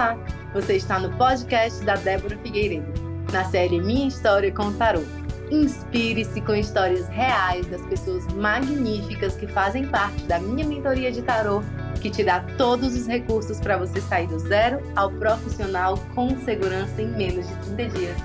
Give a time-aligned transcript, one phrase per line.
[0.00, 0.16] Olá,
[0.54, 2.90] você está no podcast da Débora Figueiredo,
[3.30, 5.02] na série Minha História com Tarô.
[5.50, 11.62] Inspire-se com histórias reais das pessoas magníficas que fazem parte da minha mentoria de tarô,
[12.00, 17.02] que te dá todos os recursos para você sair do zero ao profissional com segurança
[17.02, 18.16] em menos de 30 dias.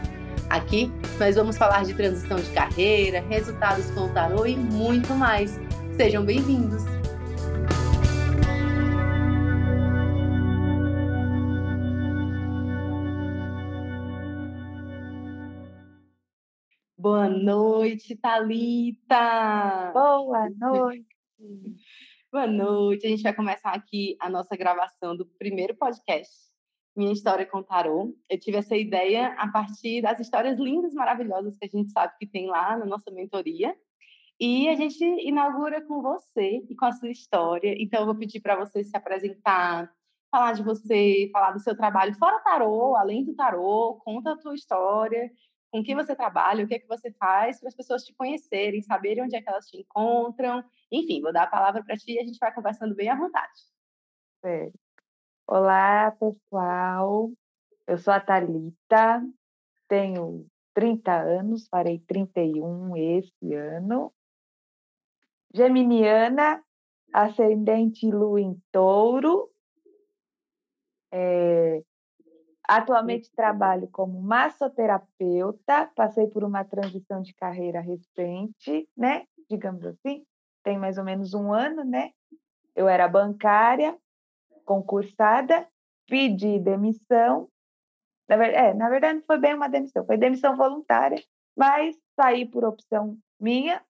[0.50, 0.90] Aqui
[1.20, 5.60] nós vamos falar de transição de carreira, resultados com o tarô e muito mais.
[5.98, 7.05] Sejam bem-vindos!
[17.06, 19.92] Boa noite, Talita.
[19.94, 21.06] Boa noite.
[22.34, 23.06] Boa noite.
[23.06, 26.36] A gente vai começar aqui a nossa gravação do primeiro podcast,
[26.98, 28.12] Minha História com Tarô.
[28.28, 32.26] Eu tive essa ideia a partir das histórias lindas, maravilhosas que a gente sabe que
[32.26, 33.78] tem lá na nossa mentoria.
[34.40, 37.76] E a gente inaugura com você e com a sua história.
[37.78, 39.94] Então, eu vou pedir para você se apresentar,
[40.32, 44.56] falar de você, falar do seu trabalho fora tarô, além do tarô, conta a tua
[44.56, 45.30] história
[45.76, 48.82] com quem você trabalha, o que é que você faz, para as pessoas te conhecerem,
[48.82, 50.64] saberem onde é que elas te encontram.
[50.90, 53.52] Enfim, vou dar a palavra para ti e a gente vai conversando bem à vontade.
[54.40, 54.80] Certo.
[55.46, 57.30] Olá, pessoal.
[57.86, 59.22] Eu sou a Thalita,
[59.90, 64.14] tenho 30 anos, farei 31 esse ano.
[65.54, 66.64] Geminiana,
[67.14, 69.52] ascendente lua em touro.
[71.12, 71.84] É,
[72.68, 79.26] Atualmente trabalho como massoterapeuta, passei por uma transição de carreira recente, né?
[79.50, 80.26] Digamos assim,
[80.64, 82.12] tem mais ou menos um ano, né?
[82.76, 83.96] Eu era bancária,
[84.66, 85.68] concursada,
[86.08, 87.48] pedi demissão.
[88.28, 91.24] Na verdade, é, na verdade, não foi bem uma demissão, foi demissão voluntária,
[91.56, 93.82] mas saí por opção minha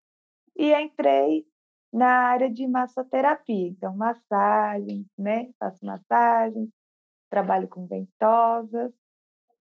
[0.58, 1.46] e entrei
[1.94, 3.70] na área de massoterapia.
[3.70, 5.50] Então, massagens, né?
[5.58, 6.70] Faço massagens,
[7.30, 8.92] trabalho com ventosas.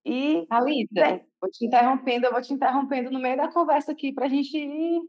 [0.05, 0.47] E.
[0.51, 4.29] Alita, vou te interrompendo, eu vou te interrompendo no meio da conversa aqui para a
[4.29, 5.01] gente ir,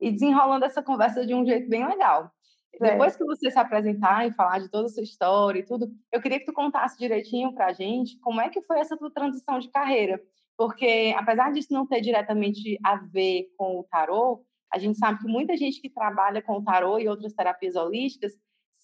[0.00, 2.30] ir desenrolando essa conversa de um jeito bem legal.
[2.80, 2.90] É.
[2.90, 6.20] Depois que você se apresentar e falar de toda a sua história e tudo, eu
[6.20, 9.58] queria que tu contasse direitinho para a gente como é que foi essa tua transição
[9.58, 10.22] de carreira.
[10.56, 15.28] Porque, apesar disso não ter diretamente a ver com o tarô, a gente sabe que
[15.28, 18.32] muita gente que trabalha com o tarô e outras terapias holísticas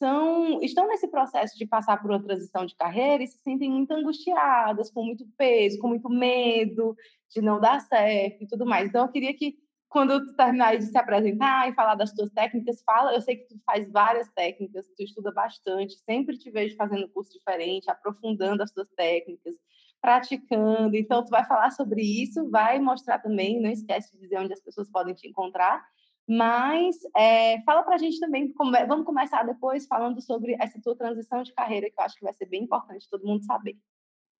[0.03, 3.93] são, estão nesse processo de passar por uma transição de carreira e se sentem muito
[3.93, 6.97] angustiadas, com muito peso, com muito medo
[7.31, 8.89] de não dar certo e tudo mais.
[8.89, 9.55] Então, eu queria que,
[9.89, 13.15] quando tu terminar de se apresentar e falar das tuas técnicas, fala.
[13.15, 17.31] Eu sei que tu faz várias técnicas, tu estuda bastante, sempre te vejo fazendo curso
[17.33, 19.55] diferente, aprofundando as tuas técnicas,
[20.01, 20.97] praticando.
[20.97, 24.61] Então, tu vai falar sobre isso, vai mostrar também, não esquece de dizer onde as
[24.61, 25.81] pessoas podem te encontrar
[26.29, 30.97] mas é, fala para a gente também, é, vamos começar depois falando sobre essa tua
[30.97, 33.77] transição de carreira, que eu acho que vai ser bem importante todo mundo saber.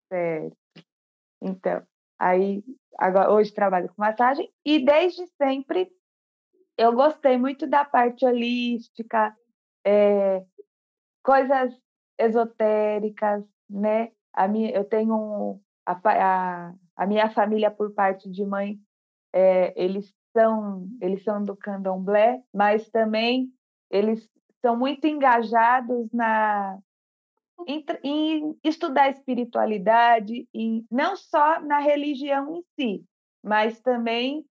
[0.09, 0.57] Certo.
[1.41, 1.83] Então,
[2.19, 2.63] aí
[2.99, 5.91] agora, hoje trabalho com massagem e desde sempre
[6.77, 9.37] eu gostei muito da parte holística,
[9.85, 10.45] é,
[11.23, 11.77] coisas
[12.19, 14.13] esotéricas, né?
[14.33, 18.79] A minha, eu tenho a, a, a minha família por parte de mãe,
[19.33, 23.53] é, eles são, eles são do candomblé, mas também
[23.91, 24.29] eles
[24.61, 26.79] são muito engajados na
[27.67, 33.05] em, em estudar espiritualidade, em, não só na religião em si,
[33.43, 34.45] mas também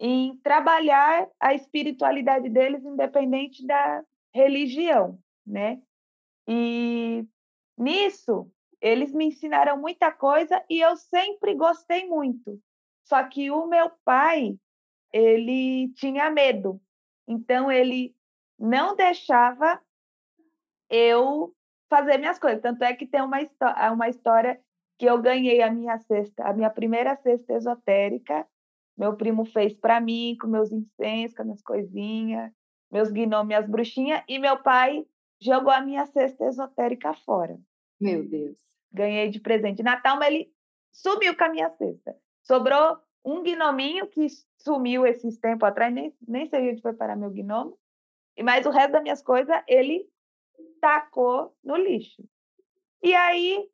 [0.00, 4.02] em trabalhar a espiritualidade deles independente da
[4.32, 5.80] religião, né?
[6.46, 7.24] E
[7.76, 8.50] nisso
[8.80, 12.60] eles me ensinaram muita coisa e eu sempre gostei muito.
[13.04, 14.56] Só que o meu pai,
[15.12, 16.80] ele tinha medo.
[17.26, 18.14] Então, ele
[18.58, 19.80] não deixava
[20.90, 21.54] eu
[21.88, 22.60] fazer minhas coisas.
[22.60, 23.38] Tanto é que tem uma,
[23.92, 24.60] uma história
[24.98, 28.46] que eu ganhei a minha cesta, a minha primeira cesta esotérica.
[28.96, 32.52] Meu primo fez para mim, com meus incensos, com as minhas coisinhas,
[32.90, 35.06] meus gnomos, minhas bruxinhas, e meu pai
[35.40, 37.56] jogou a minha cesta esotérica fora.
[38.00, 38.58] Meu Deus.
[38.92, 40.52] Ganhei de presente de Natal, mas ele
[40.90, 42.16] sumiu com a minha cesta.
[42.42, 44.26] Sobrou um gnominho que
[44.58, 47.78] sumiu esses tempos atrás, nem, nem sei onde foi parar meu gnomo,
[48.42, 50.08] mas o resto das minhas coisas ele
[50.80, 52.22] tacou no lixo.
[53.02, 53.68] E aí,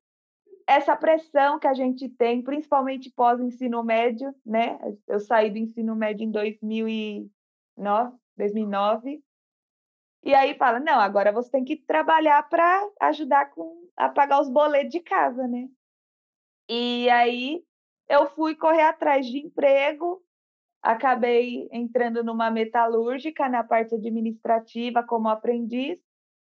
[0.67, 4.79] essa pressão que a gente tem, principalmente pós-ensino médio, né?
[5.07, 9.23] Eu saí do ensino médio em 2009, 2009
[10.25, 14.49] e aí fala, não, agora você tem que trabalhar para ajudar com, a pagar os
[14.49, 15.69] boletos de casa, né?
[16.67, 17.63] E aí
[18.09, 20.23] eu fui correr atrás de emprego,
[20.83, 25.99] acabei entrando numa metalúrgica na parte administrativa como aprendiz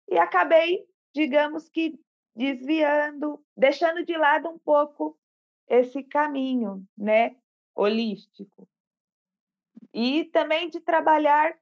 [0.10, 1.98] e acabei, digamos que
[2.36, 5.18] desviando, deixando de lado um pouco
[5.68, 7.36] esse caminho, né,
[7.74, 8.68] holístico.
[9.94, 11.58] E também de trabalhar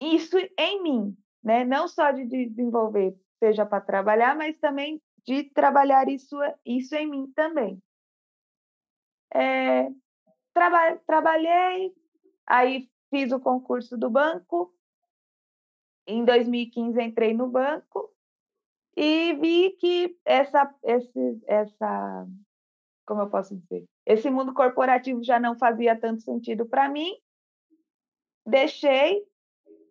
[0.00, 1.64] isso em mim, né?
[1.64, 7.32] Não só de desenvolver, seja para trabalhar, mas também de trabalhar isso, isso em mim
[7.34, 7.80] também.
[9.34, 9.88] É,
[10.52, 11.94] traba, trabalhei,
[12.46, 14.72] aí fiz o concurso do banco.
[16.06, 18.10] Em 2015 entrei no banco
[18.96, 22.26] e vi que essa, esse, essa,
[23.04, 27.12] como eu posso dizer, esse mundo corporativo já não fazia tanto sentido para mim.
[28.46, 29.26] Deixei,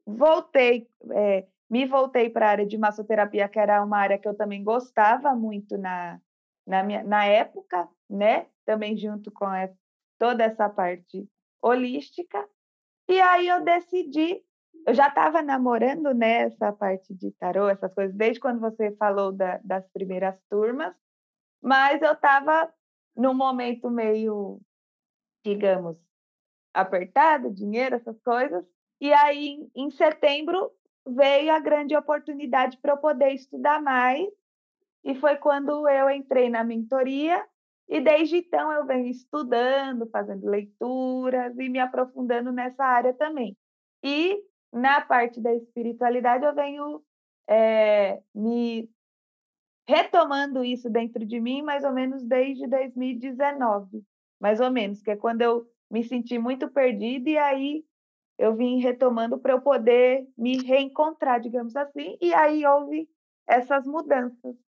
[0.05, 4.35] voltei, é, me voltei para a área de massoterapia, que era uma área que eu
[4.35, 6.19] também gostava muito na,
[6.65, 8.47] na, minha, na época, né?
[8.65, 9.77] Também junto com essa,
[10.17, 11.27] toda essa parte
[11.61, 12.47] holística.
[13.07, 14.43] E aí eu decidi,
[14.85, 19.31] eu já estava namorando nessa né, parte de tarô, essas coisas, desde quando você falou
[19.31, 20.95] da, das primeiras turmas,
[21.61, 22.71] mas eu estava
[23.15, 24.59] num momento meio,
[25.43, 25.97] digamos,
[26.73, 28.63] apertado, dinheiro, essas coisas.
[28.99, 30.71] E aí, em setembro,
[31.07, 34.27] veio a grande oportunidade para eu poder estudar mais.
[35.05, 37.45] E foi quando eu entrei na mentoria.
[37.87, 43.55] E desde então eu venho estudando, fazendo leituras e me aprofundando nessa área também.
[44.03, 44.41] E
[44.73, 47.03] na parte da espiritualidade eu venho
[47.47, 48.89] é, me
[49.87, 54.03] retomando isso dentro de mim mais ou menos desde 2019,
[54.39, 57.85] mais ou menos, que é quando eu me senti muito perdida e aí
[58.37, 63.07] eu vim retomando para eu poder me reencontrar, digamos assim, e aí houve
[63.47, 64.64] essas mudanças.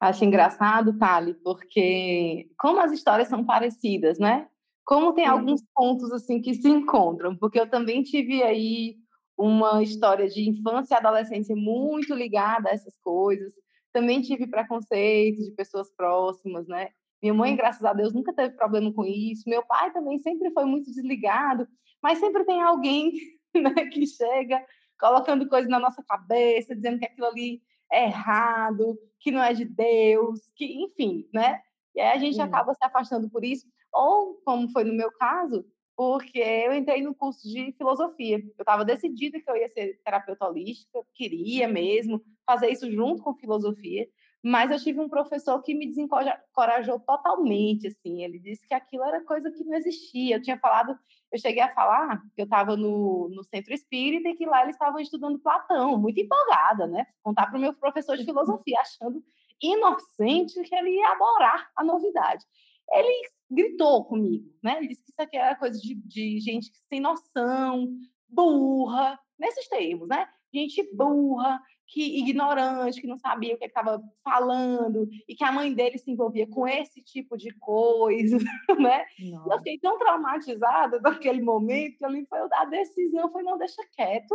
[0.00, 4.48] Acho engraçado, Tali, porque como as histórias são parecidas, né?
[4.84, 8.96] Como tem alguns pontos assim que se encontram, porque eu também tive aí
[9.36, 13.52] uma história de infância e adolescência muito ligada a essas coisas.
[13.92, 16.88] Também tive preconceito de pessoas próximas, né?
[17.22, 19.48] Minha mãe, graças a Deus, nunca teve problema com isso.
[19.48, 21.68] Meu pai também sempre foi muito desligado
[22.02, 23.12] mas sempre tem alguém
[23.54, 24.64] né, que chega
[24.98, 29.64] colocando coisas na nossa cabeça, dizendo que aquilo ali é errado, que não é de
[29.64, 31.60] Deus, que enfim, né?
[31.94, 35.64] E aí a gente acaba se afastando por isso, ou como foi no meu caso,
[35.96, 38.38] porque eu entrei no curso de filosofia.
[38.38, 43.34] Eu estava decidida que eu ia ser terapeuta holística, queria mesmo fazer isso junto com
[43.34, 44.08] filosofia.
[44.42, 48.24] Mas eu tive um professor que me desencorajou totalmente, assim.
[48.24, 50.36] Ele disse que aquilo era coisa que não existia.
[50.36, 50.98] Eu tinha falado,
[51.32, 54.74] eu cheguei a falar que eu estava no, no centro espírita e que lá eles
[54.74, 57.06] estavam estudando Platão, muito empolgada, né?
[57.22, 59.22] Contar para o meu professor de filosofia, achando
[59.62, 62.44] inocente que ele ia adorar a novidade.
[62.90, 64.78] Ele gritou comigo, né?
[64.78, 67.88] Ele disse que isso aqui era coisa de, de gente sem noção,
[68.28, 70.28] burra, nesses termos, né?
[70.52, 75.74] Gente burra, que ignorante, que não sabia o que estava falando, e que a mãe
[75.74, 78.38] dele se envolvia com esse tipo de coisa,
[78.78, 79.04] né?
[79.18, 84.34] Eu fiquei tão traumatizada daquele momento que ali foi a decisão foi não deixa quieto,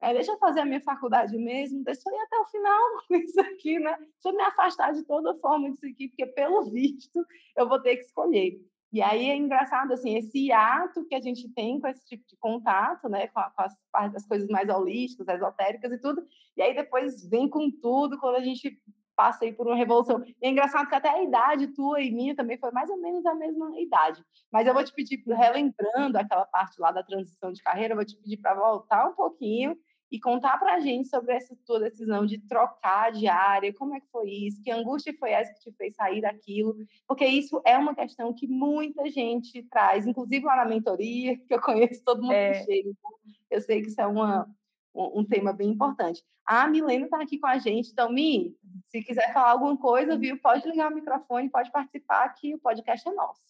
[0.00, 3.14] é, deixa eu fazer a minha faculdade mesmo, deixa eu ir até o final com
[3.16, 3.94] isso aqui, né?
[3.98, 7.24] Deixa eu me afastar de toda forma disso aqui, porque pelo visto
[7.56, 8.58] eu vou ter que escolher.
[8.92, 12.36] E aí é engraçado, assim, esse ato que a gente tem com esse tipo de
[12.38, 13.74] contato, né, com, a, com as,
[14.14, 16.22] as coisas mais holísticas, esotéricas e tudo,
[16.56, 18.80] e aí depois vem com tudo quando a gente
[19.16, 20.22] passa aí por uma revolução.
[20.24, 23.24] E é engraçado que até a idade tua e minha também foi mais ou menos
[23.24, 24.22] a mesma idade.
[24.52, 28.04] Mas eu vou te pedir, relembrando aquela parte lá da transição de carreira, eu vou
[28.04, 29.76] te pedir para voltar um pouquinho
[30.10, 34.00] e contar para a gente sobre essa tua decisão de trocar de área, como é
[34.00, 37.76] que foi isso, que angústia foi essa que te fez sair daquilo, porque isso é
[37.76, 42.32] uma questão que muita gente traz, inclusive lá na mentoria, que eu conheço todo mundo
[42.32, 42.52] é.
[42.52, 43.10] que chega, então
[43.50, 44.48] eu sei que isso é uma,
[44.94, 46.22] um, um tema bem importante.
[46.44, 50.38] A Milena está aqui com a gente, então, Mi, se quiser falar alguma coisa, viu,
[50.40, 53.42] pode ligar o microfone, pode participar, que o podcast é nosso,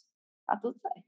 [0.46, 1.04] tá tudo certo.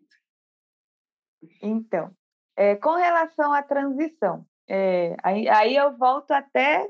[1.62, 2.14] Então,
[2.57, 6.89] é, com relação à transição, é, aí, aí eu volto até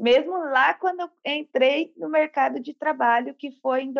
[0.00, 3.94] mesmo lá quando eu entrei no mercado de trabalho, que foi em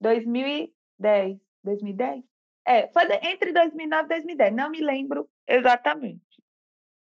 [0.00, 1.38] 2010.
[1.62, 2.24] 2010?
[2.66, 6.20] É, foi entre 2009 e 2010, não me lembro exatamente.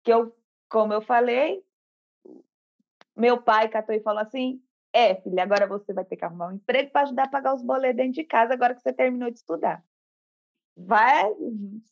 [0.03, 0.35] Que eu,
[0.69, 1.63] como eu falei,
[3.15, 6.55] meu pai catou e falou assim: é, filha, agora você vai ter que arrumar um
[6.55, 9.37] emprego para ajudar a pagar os boletos dentro de casa agora que você terminou de
[9.37, 9.83] estudar.
[10.75, 11.31] Vai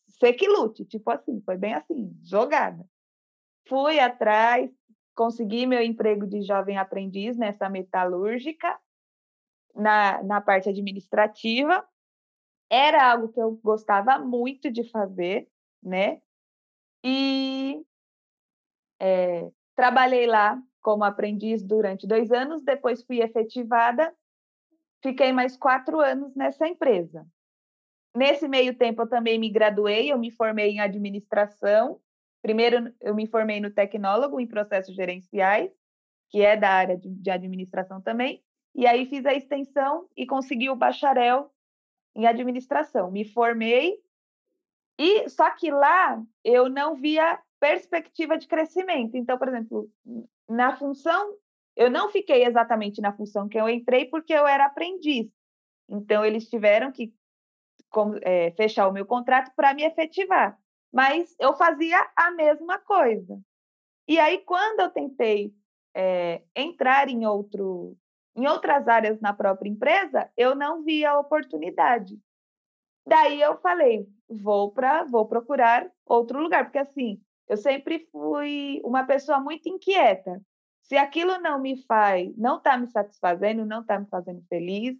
[0.07, 2.83] ser que lute, tipo assim, foi bem assim, jogada.
[3.67, 4.69] Fui atrás,
[5.15, 8.79] consegui meu emprego de jovem aprendiz nessa metalúrgica,
[9.75, 11.87] na, na parte administrativa.
[12.69, 15.47] Era algo que eu gostava muito de fazer,
[15.83, 16.21] né?
[17.03, 17.83] E
[18.99, 24.13] é, trabalhei lá como aprendiz durante dois anos, depois fui efetivada,
[25.01, 27.25] fiquei mais quatro anos nessa empresa.
[28.15, 31.99] Nesse meio tempo, eu também me graduei, eu me formei em administração.
[32.41, 35.71] Primeiro, eu me formei no tecnólogo em processos gerenciais,
[36.29, 38.43] que é da área de, de administração também.
[38.73, 41.51] E aí fiz a extensão e consegui o bacharel
[42.15, 43.11] em administração.
[43.11, 43.97] Me formei
[44.97, 49.15] e só que lá eu não via perspectiva de crescimento.
[49.15, 49.89] Então, por exemplo,
[50.49, 51.35] na função,
[51.75, 55.27] eu não fiquei exatamente na função que eu entrei porque eu era aprendiz.
[55.87, 57.13] Então, eles tiveram que
[57.89, 60.57] como, é, fechar o meu contrato para me efetivar.
[60.91, 63.39] Mas eu fazia a mesma coisa.
[64.07, 65.53] E aí, quando eu tentei
[65.95, 67.97] é, entrar em, outro,
[68.35, 72.19] em outras áreas na própria empresa, eu não via oportunidade.
[73.07, 79.03] Daí eu falei, vou para, vou procurar outro lugar, porque assim, eu sempre fui uma
[79.03, 80.41] pessoa muito inquieta.
[80.83, 84.97] Se aquilo não me faz, não está me satisfazendo, não está me fazendo feliz,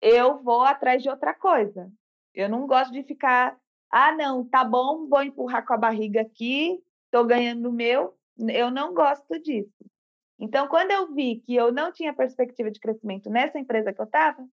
[0.00, 1.90] eu vou atrás de outra coisa.
[2.34, 3.58] Eu não gosto de ficar,
[3.90, 8.14] ah, não, tá bom, vou empurrar com a barriga aqui, estou ganhando o meu.
[8.38, 9.84] Eu não gosto disso.
[10.38, 14.04] Então, quando eu vi que eu não tinha perspectiva de crescimento nessa empresa que eu
[14.04, 14.46] estava,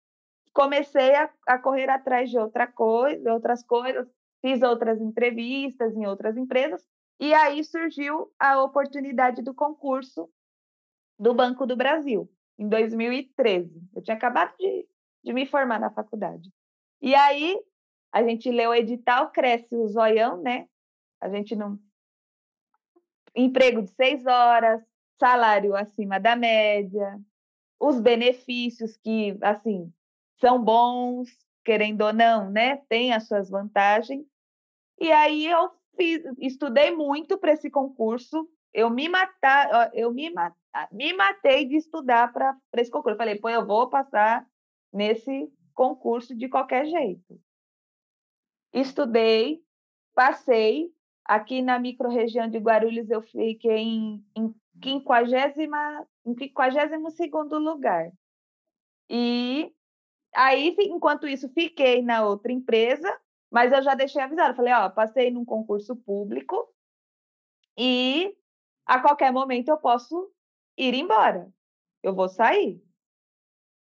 [0.53, 4.07] comecei a, a, correr atrás de outra coisa, outras coisas,
[4.41, 6.87] fiz outras entrevistas em outras empresas,
[7.19, 10.29] e aí surgiu a oportunidade do concurso
[11.19, 13.83] do Banco do Brasil, em 2013.
[13.95, 14.87] Eu tinha acabado de,
[15.25, 16.53] de me formar na faculdade.
[17.01, 17.59] E aí
[18.12, 20.69] a gente lê o edital, cresce o zoião, né?
[21.19, 21.78] A gente não.
[23.35, 24.83] Emprego de seis horas,
[25.19, 27.19] salário acima da média,
[27.81, 29.90] os benefícios que, assim,
[30.38, 31.31] são bons,
[31.64, 32.76] querendo ou não, né?
[32.88, 34.26] Tem as suas vantagens.
[35.00, 38.47] E aí eu fiz, estudei muito para esse concurso.
[38.75, 40.31] Eu me matar, eu me,
[40.90, 43.16] me matei de estudar para esse concurso.
[43.16, 44.47] Falei, pô, eu vou passar
[44.92, 47.40] nesse concurso de qualquer jeito
[48.73, 49.62] estudei,
[50.14, 50.93] passei.
[51.25, 54.55] Aqui na microrregião de Guarulhos eu fiquei em, em,
[56.35, 58.11] 50, em 52 lugar.
[59.09, 59.73] E
[60.35, 64.57] aí, enquanto isso, fiquei na outra empresa, mas eu já deixei avisado.
[64.57, 66.69] Falei, ó, passei num concurso público
[67.79, 68.37] e
[68.85, 70.31] a qualquer momento eu posso
[70.76, 71.52] ir embora.
[72.02, 72.83] Eu vou sair.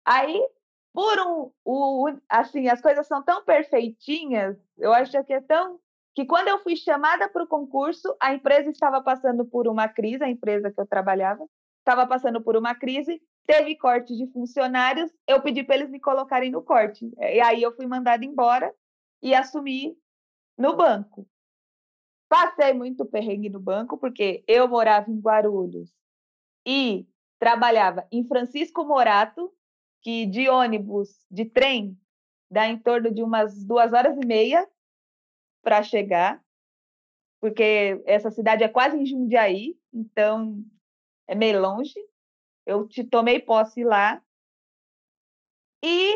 [0.04, 0.46] Aí
[0.94, 5.80] por um, o, assim, as coisas são tão perfeitinhas, eu acho que é tão
[6.16, 10.24] que quando eu fui chamada para o concurso, a empresa estava passando por uma crise,
[10.24, 11.48] a empresa que eu trabalhava
[11.80, 16.52] estava passando por uma crise, teve corte de funcionários, eu pedi para eles me colocarem
[16.52, 17.10] no corte.
[17.18, 18.74] E aí eu fui mandada embora
[19.24, 19.98] e assumi
[20.58, 21.28] no banco.
[22.28, 25.92] Passei muito perrengue no banco, porque eu morava em Guarulhos
[26.66, 27.08] e
[27.40, 29.52] trabalhava em Francisco Morato,
[30.02, 31.98] que de ônibus, de trem,
[32.50, 34.68] dá em torno de umas duas horas e meia
[35.62, 36.44] para chegar,
[37.40, 40.64] porque essa cidade é quase em Jundiaí, então
[41.28, 41.96] é meio longe.
[42.66, 44.22] Eu te tomei posse lá
[45.84, 46.16] e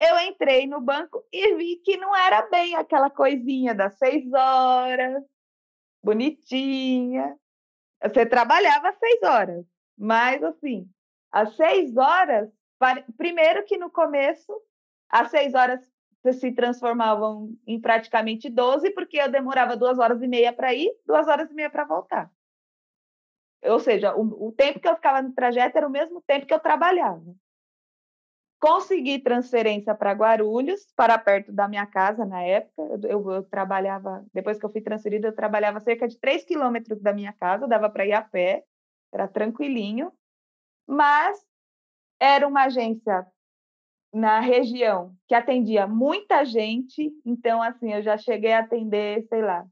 [0.00, 5.24] eu entrei no banco e vi que não era bem aquela coisinha das seis horas,
[6.02, 7.38] bonitinha.
[8.02, 9.64] Você trabalhava seis horas,
[9.96, 10.90] mas assim,
[11.32, 12.50] às seis horas,
[13.16, 14.52] primeiro que no começo,
[15.08, 15.80] às seis horas
[16.30, 21.26] se transformavam em praticamente 12, porque eu demorava duas horas e meia para ir, duas
[21.26, 22.30] horas e meia para voltar.
[23.64, 26.54] Ou seja, o, o, tempo que eu ficava no trajeto era o mesmo tempo que
[26.54, 27.34] eu trabalhava.
[28.60, 32.82] Consegui transferência para Guarulhos, para perto da minha casa na época.
[32.82, 37.00] Eu, eu, eu trabalhava, depois que eu fui transferida, eu trabalhava cerca de 3 quilômetros
[37.00, 38.64] da minha casa, dava para ir a pé,
[39.12, 40.12] era tranquilinho
[40.92, 41.42] mas
[42.20, 43.26] era uma agência
[44.12, 49.66] na região que atendia muita gente, então assim, eu já cheguei a atender, sei lá,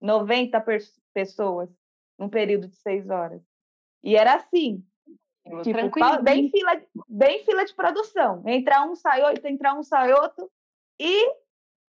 [0.00, 0.64] 90
[1.12, 1.68] pessoas
[2.18, 3.42] num período de seis horas.
[4.02, 4.82] E era assim,
[5.62, 8.42] tipo, bem fila, bem fila de produção.
[8.46, 10.50] Entra um, sai outro, entra um, sai outro.
[10.98, 11.30] E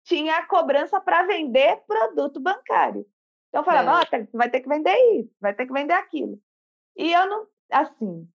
[0.04, 3.06] tinha a cobrança para vender produto bancário.
[3.48, 4.28] Então eu falava, é.
[4.32, 6.38] oh, vai ter que vender isso, vai ter que vender aquilo.
[6.96, 8.28] E eu não, assim,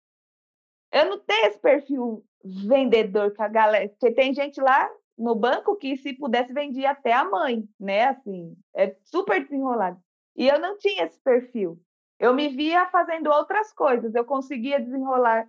[0.93, 5.77] eu não tenho esse perfil vendedor com a galera, porque tem gente lá no banco
[5.77, 8.05] que se pudesse vendia até a mãe, né?
[8.07, 10.01] Assim, é super desenrolado.
[10.37, 11.81] E eu não tinha esse perfil.
[12.19, 14.15] Eu me via fazendo outras coisas.
[14.15, 15.49] Eu conseguia desenrolar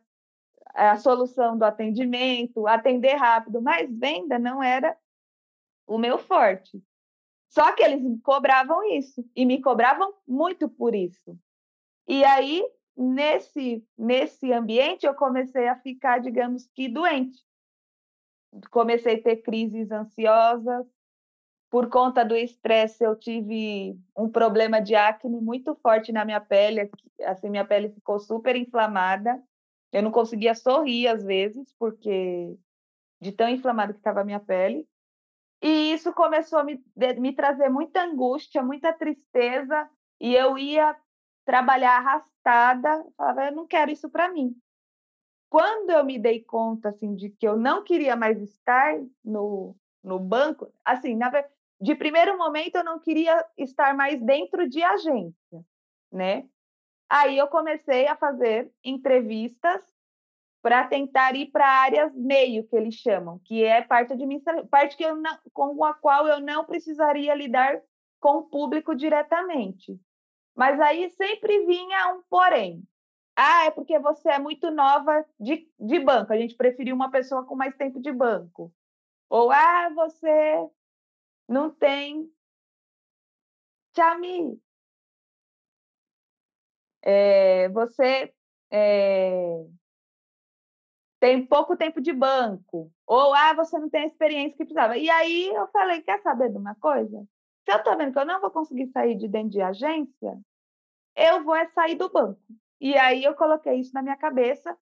[0.73, 4.97] a solução do atendimento, atender rápido, mas venda não era
[5.87, 6.81] o meu forte.
[7.49, 11.37] Só que eles me cobravam isso e me cobravam muito por isso.
[12.07, 12.63] E aí
[12.99, 17.39] nesse, nesse ambiente, eu comecei a ficar, digamos que, doente.
[18.69, 20.85] Comecei a ter crises ansiosas.
[21.69, 26.89] Por conta do estresse, eu tive um problema de acne muito forte na minha pele.
[27.23, 29.41] Assim, minha pele ficou super inflamada.
[29.93, 32.57] Eu não conseguia sorrir às vezes, porque
[33.21, 34.87] de tão inflamada que estava a minha pele.
[35.61, 36.83] E isso começou a me,
[37.17, 39.89] me trazer muita angústia, muita tristeza,
[40.19, 40.95] e eu ia
[41.49, 44.55] trabalhar arrastada, falava, eu não quero isso para mim.
[45.49, 48.93] Quando eu me dei conta assim de que eu não queria mais estar
[49.25, 51.31] no, no banco, assim, na,
[51.81, 55.65] de primeiro momento eu não queria estar mais dentro de agência,
[56.11, 56.47] né?
[57.09, 59.81] Aí eu comecei a fazer entrevistas
[60.61, 65.03] para tentar ir para áreas meio que eles chamam, que é parte administrativa, parte que
[65.03, 67.81] eu não, com a qual eu não precisaria lidar
[68.19, 69.99] com o público diretamente.
[70.59, 72.85] Mas aí sempre vinha um porém.
[73.33, 76.33] Ah, é porque você é muito nova de, de banco.
[76.33, 78.69] A gente preferiu uma pessoa com mais tempo de banco.
[79.29, 80.69] Ou, ah, você
[81.47, 82.29] não tem.
[83.95, 84.61] Chami.
[87.01, 88.33] É, você
[88.69, 89.65] é,
[91.21, 92.91] tem pouco tempo de banco.
[93.07, 94.97] Ou, ah, você não tem a experiência que precisava.
[94.97, 97.25] E aí eu falei, quer saber de uma coisa?
[97.65, 100.39] Se eu estou vendo que eu não vou conseguir sair de dentro de agência,
[101.15, 102.39] eu vou é sair do banco.
[102.79, 104.77] E aí eu coloquei isso na minha cabeça.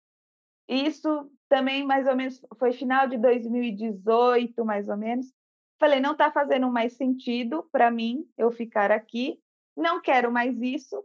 [0.68, 5.34] Isso também mais ou menos foi final de 2018, mais ou menos.
[5.80, 9.42] Falei, não está fazendo mais sentido para mim eu ficar aqui.
[9.76, 11.04] Não quero mais isso.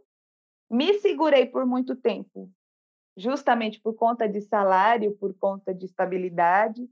[0.69, 2.51] Me segurei por muito tempo,
[3.15, 6.89] justamente por conta de salário, por conta de estabilidade.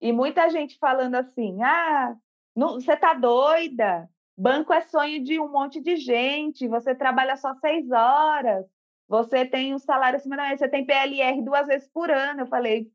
[0.00, 2.16] E muita gente falando assim: ah,
[2.56, 4.08] não, você está doida?
[4.40, 8.64] Banco é sonho de um monte de gente, você trabalha só seis horas,
[9.06, 12.40] você tem um salário da você tem PLR duas vezes por ano.
[12.40, 12.90] Eu falei,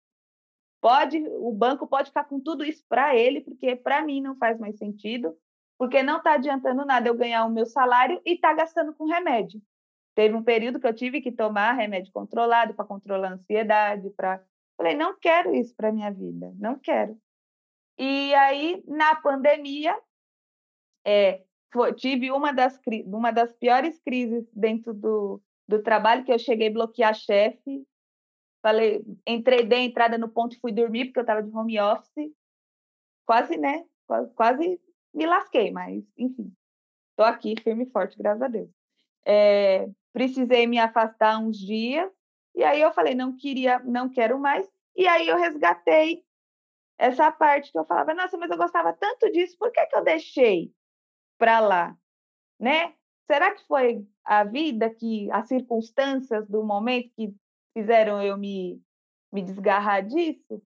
[0.82, 4.58] pode, o banco pode ficar com tudo isso para ele, porque para mim não faz
[4.58, 5.38] mais sentido,
[5.78, 9.62] porque não está adiantando nada eu ganhar o meu salário e tá gastando com remédio.
[10.16, 14.42] Teve um período que eu tive que tomar remédio controlado para controlar a ansiedade, para
[14.76, 17.16] falei, não quero isso para minha vida, não quero.
[18.00, 19.96] E aí na pandemia
[21.06, 26.40] é, foi, tive uma das, uma das piores crises dentro do, do trabalho, que eu
[26.40, 27.86] cheguei a bloquear chefe.
[28.62, 32.34] Falei, entrei, dei entrada no ponto e fui dormir, porque eu estava de home office.
[33.26, 33.86] Quase, né?
[34.08, 34.82] Quase, quase
[35.14, 36.52] me lasquei, mas, enfim.
[37.12, 38.70] Estou aqui, firme e forte, graças a Deus.
[39.26, 42.12] É, precisei me afastar uns dias,
[42.54, 44.70] e aí eu falei, não queria, não quero mais.
[44.96, 46.24] E aí eu resgatei
[46.98, 50.04] essa parte que eu falava, nossa, mas eu gostava tanto disso, por que, que eu
[50.04, 50.74] deixei?
[51.38, 51.98] Para lá,
[52.60, 52.94] né?
[53.28, 57.36] Será que foi a vida que as circunstâncias do momento que
[57.74, 58.82] fizeram eu me
[59.32, 60.62] me desgarrar disso?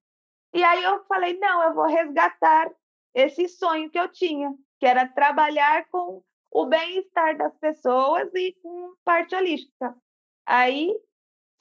[0.54, 2.72] E aí eu falei, não, eu vou resgatar
[3.14, 8.94] esse sonho que eu tinha, que era trabalhar com o bem-estar das pessoas e com
[9.04, 9.96] parte holística.
[10.46, 10.96] Aí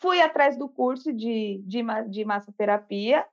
[0.01, 3.27] fui atrás do curso de, de, de massoterapia,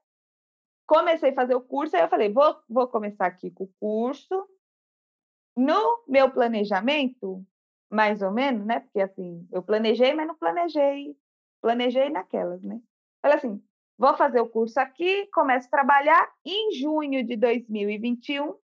[0.85, 4.47] comecei a fazer o curso, aí eu falei, vou, vou começar aqui com o curso,
[5.55, 7.45] no meu planejamento,
[7.89, 8.81] mais ou menos, né?
[8.81, 11.15] Porque assim, eu planejei, mas não planejei,
[11.61, 12.81] planejei naquelas, né?
[13.21, 13.63] Falei assim,
[13.97, 18.55] vou fazer o curso aqui, começo a trabalhar em junho de 2021,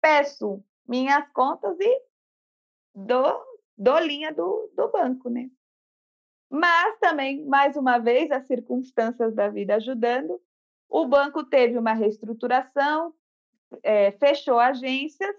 [0.00, 2.02] peço minhas contas e
[2.94, 3.40] dou,
[3.76, 5.50] dou linha do, do banco, né?
[6.50, 10.40] Mas também, mais uma vez, as circunstâncias da vida ajudando,
[10.88, 13.14] o banco teve uma reestruturação,
[13.82, 15.34] é, fechou agências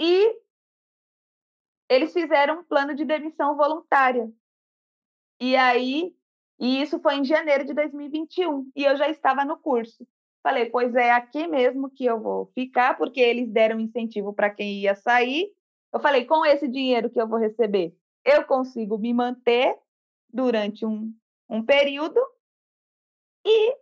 [0.00, 0.40] e
[1.88, 4.30] eles fizeram um plano de demissão voluntária.
[5.40, 6.14] E aí,
[6.58, 10.06] e isso foi em janeiro de 2021, e eu já estava no curso.
[10.42, 14.80] Falei, pois é aqui mesmo que eu vou ficar, porque eles deram incentivo para quem
[14.80, 15.50] ia sair.
[15.92, 19.78] Eu falei, com esse dinheiro que eu vou receber, eu consigo me manter
[20.30, 21.14] durante um,
[21.48, 22.20] um período
[23.46, 23.76] e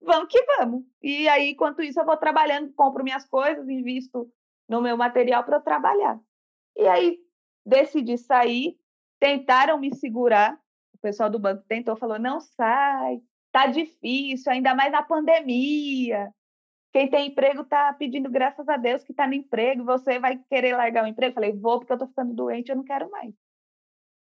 [0.00, 0.84] vamos que vamos.
[1.02, 4.30] E aí, enquanto isso, eu vou trabalhando, compro minhas coisas, invisto
[4.68, 6.20] no meu material para trabalhar.
[6.76, 7.18] E aí
[7.64, 8.76] decidi sair,
[9.18, 10.58] tentaram me segurar,
[10.94, 13.20] o pessoal do banco tentou, falou: não sai,
[13.52, 16.32] tá difícil, ainda mais na pandemia.
[16.92, 20.74] Quem tem emprego está pedindo graças a Deus que está no emprego, você vai querer
[20.74, 21.34] largar o emprego?
[21.34, 23.34] Falei, vou porque eu estou ficando doente, eu não quero mais.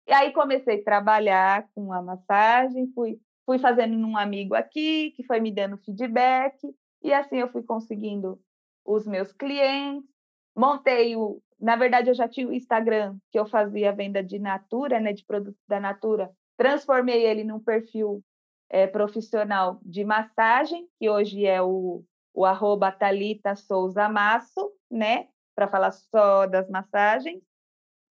[0.07, 5.23] E aí comecei a trabalhar com a massagem, fui, fui fazendo um amigo aqui, que
[5.23, 6.57] foi me dando feedback,
[7.01, 8.39] e assim eu fui conseguindo
[8.85, 10.10] os meus clientes,
[10.55, 11.41] Montei o.
[11.59, 15.23] Na verdade, eu já tinha o Instagram, que eu fazia venda de Natura, né, de
[15.23, 18.23] produtos da Natura, transformei ele num perfil
[18.69, 25.27] é, profissional de massagem, que hoje é o, o arroba Thalita Souza Masso, né?
[25.55, 27.43] Para falar só das massagens.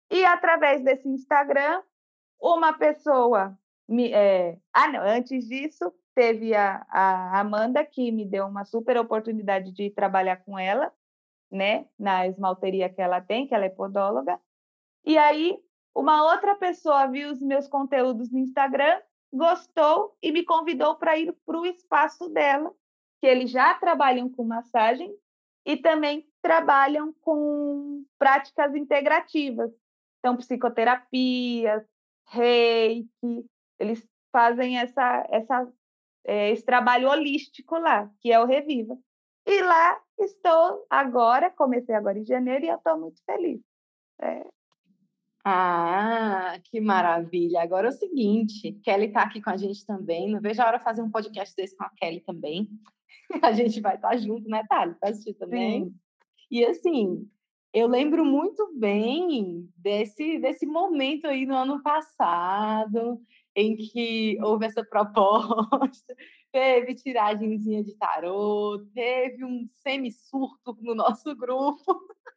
[0.09, 1.81] E através desse Instagram,
[2.41, 3.57] uma pessoa.
[3.87, 4.57] Me, é...
[4.73, 9.89] Ah, não, antes disso, teve a, a Amanda, que me deu uma super oportunidade de
[9.91, 10.91] trabalhar com ela,
[11.51, 11.87] né?
[11.97, 14.39] Na esmalteria que ela tem, que ela é podóloga.
[15.05, 15.57] E aí,
[15.95, 21.33] uma outra pessoa viu os meus conteúdos no Instagram, gostou e me convidou para ir
[21.45, 22.71] para o espaço dela,
[23.19, 25.13] que eles já trabalham com massagem
[25.65, 29.71] e também trabalham com práticas integrativas.
[30.19, 31.83] Então, psicoterapias,
[32.27, 33.45] reiki,
[33.79, 35.73] eles fazem essa, essa,
[36.25, 38.97] é, esse trabalho holístico lá, que é o Reviva.
[39.47, 43.61] E lá estou agora, comecei agora em janeiro e eu estou muito feliz.
[44.21, 44.45] É.
[45.45, 47.61] Ah, que maravilha!
[47.61, 50.29] Agora é o seguinte, Kelly está aqui com a gente também.
[50.29, 52.67] Não vejo a hora de fazer um podcast desse com a Kelly também.
[53.41, 54.95] A gente vai estar tá junto, né, Thali?
[54.95, 55.85] Para assistir também.
[55.85, 55.95] Sim.
[56.51, 57.29] E assim,
[57.73, 63.21] eu lembro muito bem desse, desse momento aí no ano passado,
[63.55, 66.15] em que houve essa proposta,
[66.57, 71.85] teve tiragenzinha de tarô, teve um semi-surto no nosso grupo,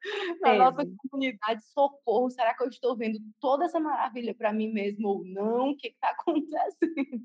[0.43, 1.65] na nossa comunidade.
[1.65, 5.71] Socorro, será que eu estou vendo toda essa maravilha para mim mesmo ou não?
[5.71, 7.23] O que está acontecendo?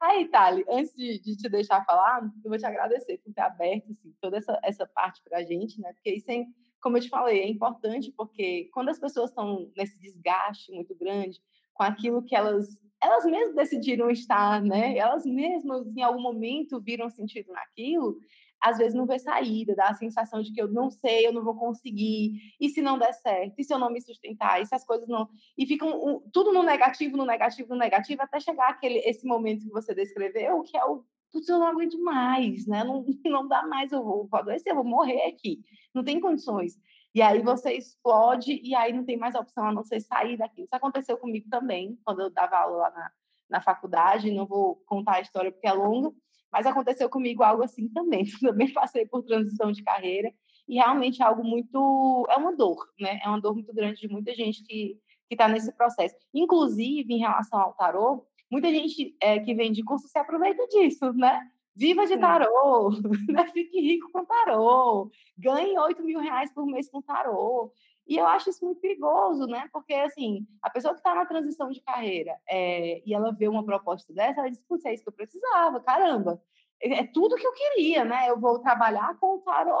[0.00, 3.92] Aí, Thali, antes de, de, te deixar falar, eu vou te agradecer por ter aberto
[3.92, 5.92] assim, toda essa, essa parte para a gente, né?
[5.92, 6.44] Porque isso é
[6.80, 11.40] como eu te falei, é importante porque quando as pessoas estão nesse desgaste muito grande
[11.74, 14.96] com aquilo que elas elas mesmas decidiram estar, né?
[14.96, 18.16] Elas mesmas em algum momento viram sentido naquilo,
[18.62, 21.42] às vezes não vê saída, dá a sensação de que eu não sei, eu não
[21.42, 24.74] vou conseguir, e se não der certo, e se eu não me sustentar, e se
[24.74, 25.28] as coisas não.
[25.58, 29.72] E ficam tudo no negativo, no negativo, no negativo, até chegar aquele, esse momento que
[29.72, 32.84] você descreveu, que é o putz, eu não aguento mais, né?
[32.84, 35.60] Não, não dá mais, eu vou, vou adoecer, eu vou morrer aqui.
[35.94, 36.78] Não tem condições.
[37.14, 40.64] E aí você explode e aí não tem mais opção a não ser sair daquilo.
[40.64, 43.10] Isso aconteceu comigo também, quando eu dava aula lá na,
[43.50, 44.30] na faculdade.
[44.30, 46.10] Não vou contar a história porque é longa,
[46.50, 48.24] mas aconteceu comigo algo assim também.
[48.40, 50.32] Também passei por transição de carreira
[50.68, 52.26] e realmente é algo muito.
[52.30, 53.20] É uma dor, né?
[53.22, 54.98] É uma dor muito grande de muita gente que
[55.30, 56.14] está nesse processo.
[56.32, 61.12] Inclusive, em relação ao tarô, muita gente é, que vem de curso se aproveita disso,
[61.12, 61.40] né?
[61.74, 62.90] Viva de tarô,
[63.28, 63.48] né?
[63.52, 67.72] fique rico com tarô, ganhe 8 mil reais por mês com tarô.
[68.06, 69.68] E eu acho isso muito perigoso, né?
[69.72, 73.64] Porque, assim, a pessoa que está na transição de carreira é, e ela vê uma
[73.64, 76.42] proposta dessa, ela diz, putz, é isso que eu precisava, caramba.
[76.82, 78.28] É, é tudo que eu queria, né?
[78.28, 79.80] Eu vou trabalhar com o tarô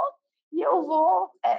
[0.52, 1.58] e eu vou é,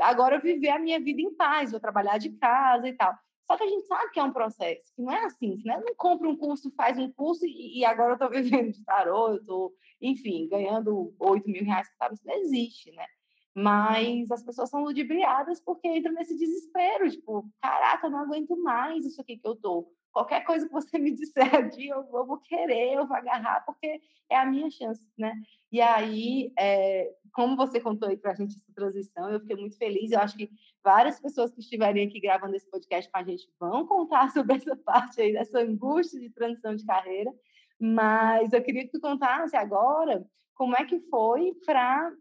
[0.00, 3.14] agora viver a minha vida em paz, vou trabalhar de casa e tal.
[3.46, 5.80] Só que a gente sabe que é um processo, que não é assim, né?
[5.84, 9.28] Não compra um curso, faz um curso e, e agora eu estou vivendo de tarô,
[9.28, 13.06] eu estou, enfim, ganhando 8 mil reais por tarô, isso não existe, né?
[13.54, 19.04] Mas as pessoas são ludibriadas porque entram nesse desespero, tipo, caraca, eu não aguento mais
[19.04, 19.88] isso aqui que eu tô.
[20.14, 24.00] Qualquer coisa que você me disser aqui, eu vou, vou querer, eu vou agarrar, porque
[24.30, 25.34] é a minha chance, né?
[25.72, 29.76] E aí, é, como você contou aí para a gente essa transição, eu fiquei muito
[29.76, 30.12] feliz.
[30.12, 30.48] Eu acho que
[30.84, 34.76] várias pessoas que estiverem aqui gravando esse podcast com a gente vão contar sobre essa
[34.76, 37.32] parte aí, dessa angústia de transição de carreira.
[37.80, 40.24] Mas eu queria que tu contasse agora
[40.54, 42.12] como é que foi para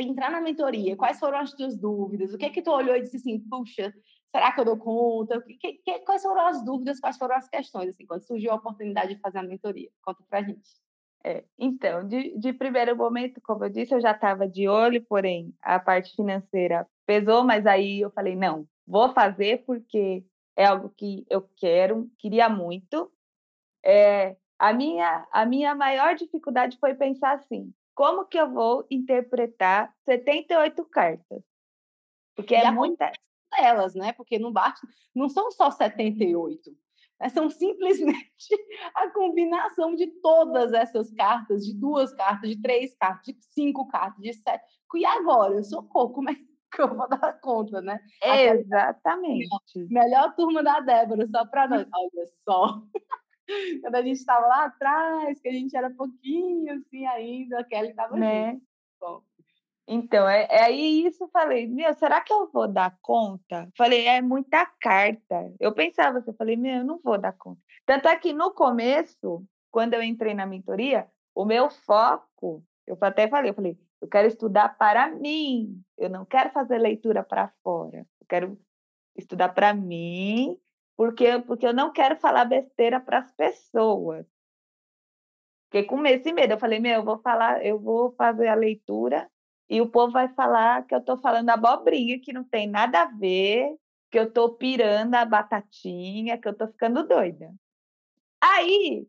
[0.00, 0.96] entrar na mentoria.
[0.96, 2.32] Quais foram as tuas dúvidas?
[2.32, 3.92] O que é que tu olhou e disse assim, puxa,
[4.34, 5.40] será que eu dou conta?
[5.42, 6.98] Que, que, quais foram as dúvidas?
[6.98, 9.88] Quais foram as questões, assim, quando surgiu a oportunidade de fazer a mentoria?
[10.02, 10.68] Conta para a gente.
[11.22, 15.54] É, então, de, de primeiro momento, como eu disse, eu já estava de olho, porém
[15.62, 20.24] a parte financeira pesou, mas aí eu falei, não, vou fazer porque
[20.56, 23.10] é algo que eu quero, queria muito.
[23.84, 29.94] É, a, minha, a minha maior dificuldade foi pensar assim, como que eu vou interpretar
[30.04, 31.42] 78 cartas?
[32.34, 33.12] Porque é muita...
[33.58, 34.12] Elas, né?
[34.12, 36.70] Porque não basta, não são só 78
[37.20, 38.48] né, são simplesmente
[38.94, 44.22] a combinação de todas essas cartas, de duas cartas, de três cartas, de cinco cartas,
[44.22, 44.64] de sete.
[44.94, 48.00] E agora, eu socorro, como é que eu vou dar conta, né?
[48.22, 49.48] Exatamente.
[49.76, 51.86] Melhor, melhor turma da Débora, só para nós.
[51.92, 52.82] Olha só.
[53.82, 57.90] Quando a gente estava lá atrás, que a gente era pouquinho assim ainda, a Kelly
[57.90, 58.58] estava né?
[59.00, 59.20] Bom.
[59.86, 63.68] Então, é, é aí isso, falei, meu, será que eu vou dar conta?
[63.76, 65.52] Falei, é muita carta.
[65.60, 67.60] Eu pensava, assim, eu falei, meu, eu não vou dar conta.
[67.84, 73.28] Tanto é que no começo, quando eu entrei na mentoria, o meu foco, eu até
[73.28, 78.06] falei, eu falei, eu quero estudar para mim, eu não quero fazer leitura para fora,
[78.20, 78.58] eu quero
[79.16, 80.58] estudar para mim,
[80.96, 84.26] porque, porque eu não quero falar besteira para as pessoas.
[85.66, 86.52] Fiquei com esse medo.
[86.52, 89.28] Eu falei, meu, eu vou falar, eu vou fazer a leitura
[89.68, 93.06] e o povo vai falar que eu estou falando abobrinha, que não tem nada a
[93.06, 93.74] ver,
[94.10, 97.52] que eu estou pirando a batatinha, que eu estou ficando doida.
[98.40, 99.08] Aí,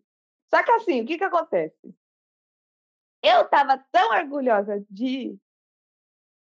[0.49, 1.95] só que assim, o que, que acontece?
[3.21, 5.37] Eu estava tão orgulhosa de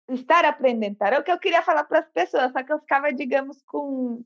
[0.08, 3.62] estar aprendendo tarô que eu queria falar para as pessoas, só que eu ficava, digamos,
[3.62, 4.24] com.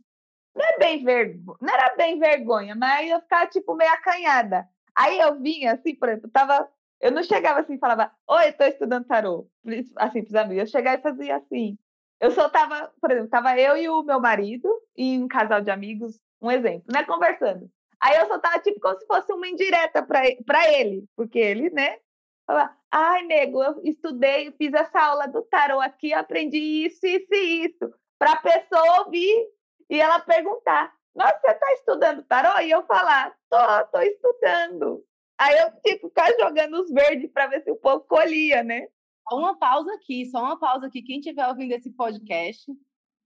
[0.54, 1.56] Não, é bem vergo...
[1.60, 4.68] não era bem vergonha, mas eu ficava, tipo, meio acanhada.
[4.94, 6.68] Aí eu vinha, assim, por exemplo, tava.
[7.00, 9.48] Eu não chegava assim e falava, oi, estou estudando tarô.
[9.96, 10.60] Assim, para os amigos.
[10.60, 11.78] Eu chegava e fazia assim.
[12.20, 16.20] Eu soltava, por exemplo, tava eu e o meu marido e um casal de amigos,
[16.40, 17.70] um exemplo, né, conversando.
[17.98, 21.98] Aí eu soltava tipo como se fosse uma indireta para ele, porque ele, né,
[22.46, 27.66] falava, ai, nego, eu estudei, fiz essa aula do tarô aqui, aprendi isso, isso e
[27.66, 29.48] isso, para a pessoa ouvir
[29.88, 32.60] e ela perguntar, nossa, você está estudando tarô?
[32.60, 35.04] E eu falar, tô, tô estudando.
[35.40, 38.86] Aí eu, tipo, ficar jogando os verdes para ver se o povo colhia, né?
[39.26, 41.00] Só uma pausa aqui, só uma pausa aqui.
[41.00, 42.70] Quem estiver ouvindo esse podcast,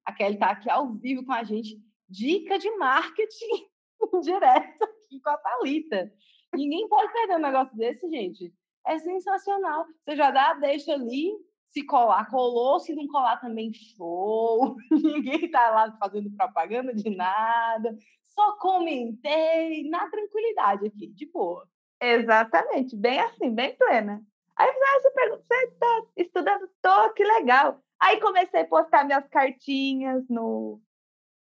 [0.05, 1.77] a Kelly está aqui ao vivo com a gente.
[2.09, 3.67] Dica de marketing
[4.23, 6.13] direto aqui com a Thalita.
[6.55, 8.55] Ninguém pode perder um negócio desse, gente.
[8.87, 9.85] É sensacional.
[10.05, 11.33] Você já dá deixa ali,
[11.71, 14.77] se colar, colou, se não colar também, show.
[14.89, 17.99] Ninguém está lá fazendo propaganda de nada.
[18.23, 21.69] Só comentei, na tranquilidade aqui, de boa.
[22.05, 24.23] Exatamente, bem assim, bem plena.
[24.57, 26.69] Aí ah, você pergunta, você está estudando?
[26.83, 27.83] Tô, que legal.
[27.99, 30.81] Aí comecei a postar minhas cartinhas no,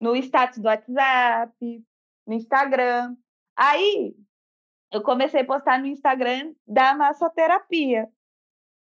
[0.01, 1.85] no status do WhatsApp,
[2.27, 3.17] no Instagram.
[3.57, 4.17] Aí
[4.93, 8.11] eu comecei a postar no Instagram da massoterapia.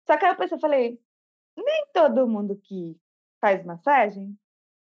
[0.06, 1.02] Só que aí eu pensei, falei,
[1.58, 2.96] nem todo mundo que
[3.42, 4.38] faz massagem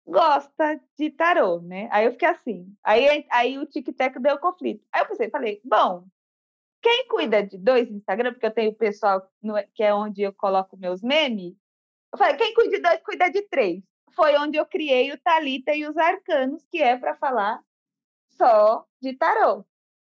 [0.06, 1.88] gosta de tarô, né?
[1.90, 2.76] Aí eu fiquei assim.
[2.82, 4.84] Aí, aí o tic-tac deu conflito.
[4.92, 6.04] Aí eu pensei, falei, bom,
[6.84, 10.34] quem cuida de dois Instagram, porque eu tenho o pessoal no, que é onde eu
[10.34, 11.56] coloco meus memes,
[12.12, 13.82] eu falei, quem cuida de dois, cuida de três.
[14.14, 17.60] Foi onde eu criei o Talita e os Arcanos, que é para falar
[18.36, 19.64] só de tarô.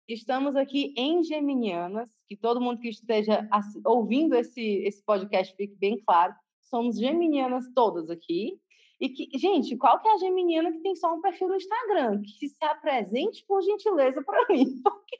[0.08, 3.48] Estamos aqui em Geminianas, que todo mundo que esteja
[3.86, 6.34] ouvindo esse, esse podcast fique bem claro.
[6.62, 8.60] Somos geminianas todas aqui.
[9.00, 12.22] E que, gente, qual que é a geminiana que tem só um perfil no Instagram?
[12.22, 14.66] Que se apresente, por gentileza, para mim.
[14.84, 15.20] Porque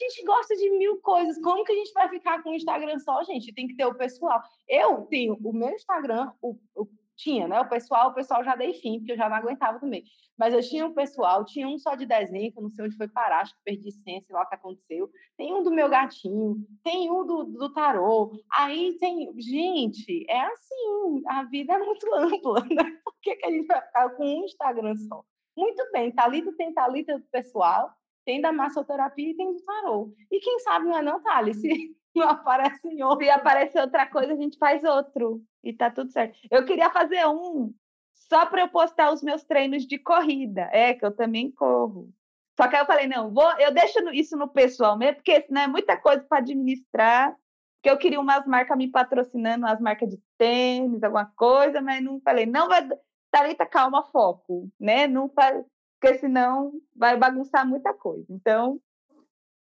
[0.00, 1.40] a gente gosta de mil coisas.
[1.42, 3.52] Como que a gente vai ficar com o Instagram só, gente?
[3.52, 4.42] Tem que ter o pessoal.
[4.68, 7.60] Eu tenho o meu Instagram, o, o tinha, né?
[7.60, 10.04] O pessoal, o pessoal já dei fim, porque eu já não aguentava também.
[10.36, 12.96] Mas eu tinha um pessoal, tinha um só de desenho, que eu não sei onde
[12.96, 15.10] foi parar, acho que perdi senha, sei lá o que aconteceu.
[15.36, 18.32] Tem um do meu gatinho, tem um do, do tarô.
[18.52, 19.32] Aí tem.
[19.38, 22.98] Gente, é assim, a vida é muito ampla, né?
[23.04, 25.22] Por que, que a gente vai ficar com um Instagram só?
[25.56, 27.90] Muito bem, Thalita tem Thalita pessoal,
[28.24, 30.12] tem da massoterapia e tem do tarô.
[30.30, 31.68] E quem sabe não é não, Thali, se
[32.14, 33.24] não aparece em outro.
[33.24, 35.42] Se aparecer outra coisa, a gente faz outro.
[35.62, 36.38] E tá tudo certo.
[36.50, 37.72] Eu queria fazer um
[38.14, 40.68] só para eu postar os meus treinos de corrida.
[40.72, 42.08] É, que eu também corro.
[42.56, 45.62] Só que aí eu falei, não, vou, eu deixo isso no pessoal mesmo, porque senão
[45.62, 47.36] é muita coisa para administrar.
[47.76, 52.20] Porque eu queria umas marcas me patrocinando, umas marcas de tênis, alguma coisa, mas não
[52.20, 52.88] falei, não vai.
[53.30, 55.08] Thalita, calma, foco, né?
[55.08, 55.64] Não faz,
[56.02, 58.26] porque senão vai bagunçar muita coisa.
[58.28, 58.80] Então,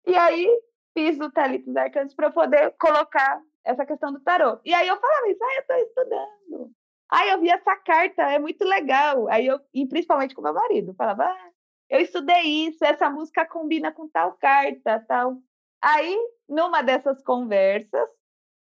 [0.05, 0.61] e aí
[0.93, 4.59] fiz o Thalita Arcanos para poder colocar essa questão do tarô.
[4.65, 6.71] E aí eu falava isso, ah, eu estou estudando.
[7.09, 9.29] Aí eu vi essa carta, é muito legal.
[9.29, 11.49] Aí eu, e principalmente com meu marido, falava, ah,
[11.89, 15.37] eu estudei isso, essa música combina com tal carta, tal.
[15.81, 16.13] Aí,
[16.49, 18.09] numa dessas conversas,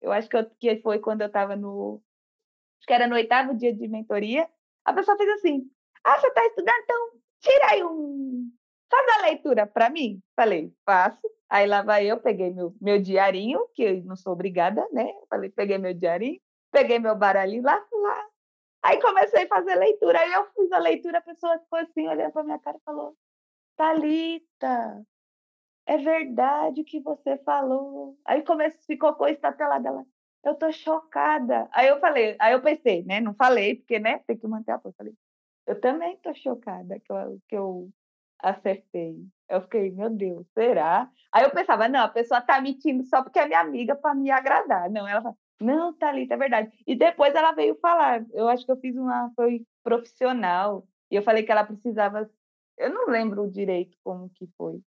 [0.01, 2.03] eu acho que, eu, que foi quando eu estava no.
[2.79, 4.49] Acho que era no oitavo dia de mentoria,
[4.85, 5.71] a pessoa fez assim:
[6.03, 6.81] Ah, você está estudando?
[6.83, 8.51] Então, tira aí um.
[8.91, 10.23] Faz a leitura para mim.
[10.37, 11.21] Falei, faço.
[11.51, 15.13] Aí lá vai eu, peguei meu, meu diarinho, que eu não sou obrigada, né?
[15.29, 18.27] Falei, peguei meu diarinho, peguei meu baralhinho lá, lá.
[18.83, 20.19] Aí comecei a fazer leitura.
[20.21, 23.17] Aí eu fiz a leitura, a pessoa ficou assim, olhando para minha cara e falou:
[23.77, 25.05] Talita,
[25.87, 28.17] é verdade o que você falou.
[28.25, 30.05] Aí comecei, ficou com a estatela dela.
[30.45, 31.69] Eu tô chocada.
[31.73, 33.21] Aí eu falei, aí eu pensei, né?
[33.21, 34.19] Não falei, porque, né?
[34.27, 34.97] Tem que manter a força.
[34.99, 35.15] Falei,
[35.67, 37.91] eu também tô chocada que eu, que eu
[38.39, 39.17] acertei.
[39.49, 41.09] Eu fiquei, meu Deus, será?
[41.33, 44.31] Aí eu pensava, não, a pessoa tá mentindo só porque é minha amiga para me
[44.31, 44.91] agradar.
[44.91, 46.73] Não, ela fala, não, Thalita, é verdade.
[46.87, 48.25] E depois ela veio falar.
[48.33, 50.85] Eu acho que eu fiz uma, foi profissional.
[51.11, 52.29] E eu falei que ela precisava,
[52.79, 54.81] eu não lembro direito como que foi.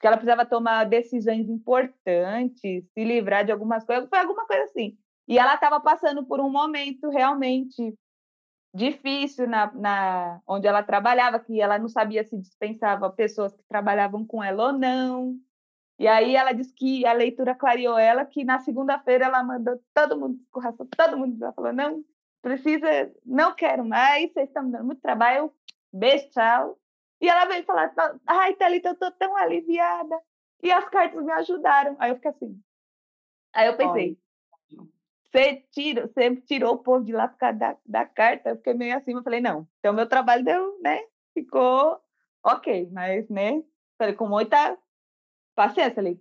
[0.00, 4.96] Que ela precisava tomar decisões importantes, se livrar de algumas coisas, foi alguma coisa assim.
[5.26, 7.94] E ela estava passando por um momento realmente
[8.78, 14.24] difícil na, na onde ela trabalhava, que ela não sabia se dispensava pessoas que trabalhavam
[14.24, 15.36] com ela ou não.
[15.98, 20.18] E aí ela disse que a leitura clareou ela, que na segunda-feira ela mandou todo
[20.18, 22.04] mundo escorraçou, todo mundo ela falou, não,
[22.40, 25.52] precisa, não quero mais, vocês estão me dando muito trabalho,
[25.92, 26.78] beijo, tchau.
[27.20, 27.92] E ela veio falar,
[28.26, 30.20] ai, Thalita, eu tô tão aliviada.
[30.62, 31.96] E as cartas me ajudaram.
[31.98, 32.60] Aí eu fiquei assim.
[33.52, 34.16] Aí eu pensei,
[35.30, 38.50] você, tira, você tirou o povo de lá por causa da, da carta?
[38.50, 39.66] Eu fiquei meio assim, eu falei, não.
[39.78, 41.00] Então, meu trabalho deu, né?
[41.34, 42.00] Ficou
[42.44, 43.62] ok, mas, né?
[43.98, 44.76] Falei, com muita
[45.54, 45.94] paciência.
[45.94, 46.20] Falei,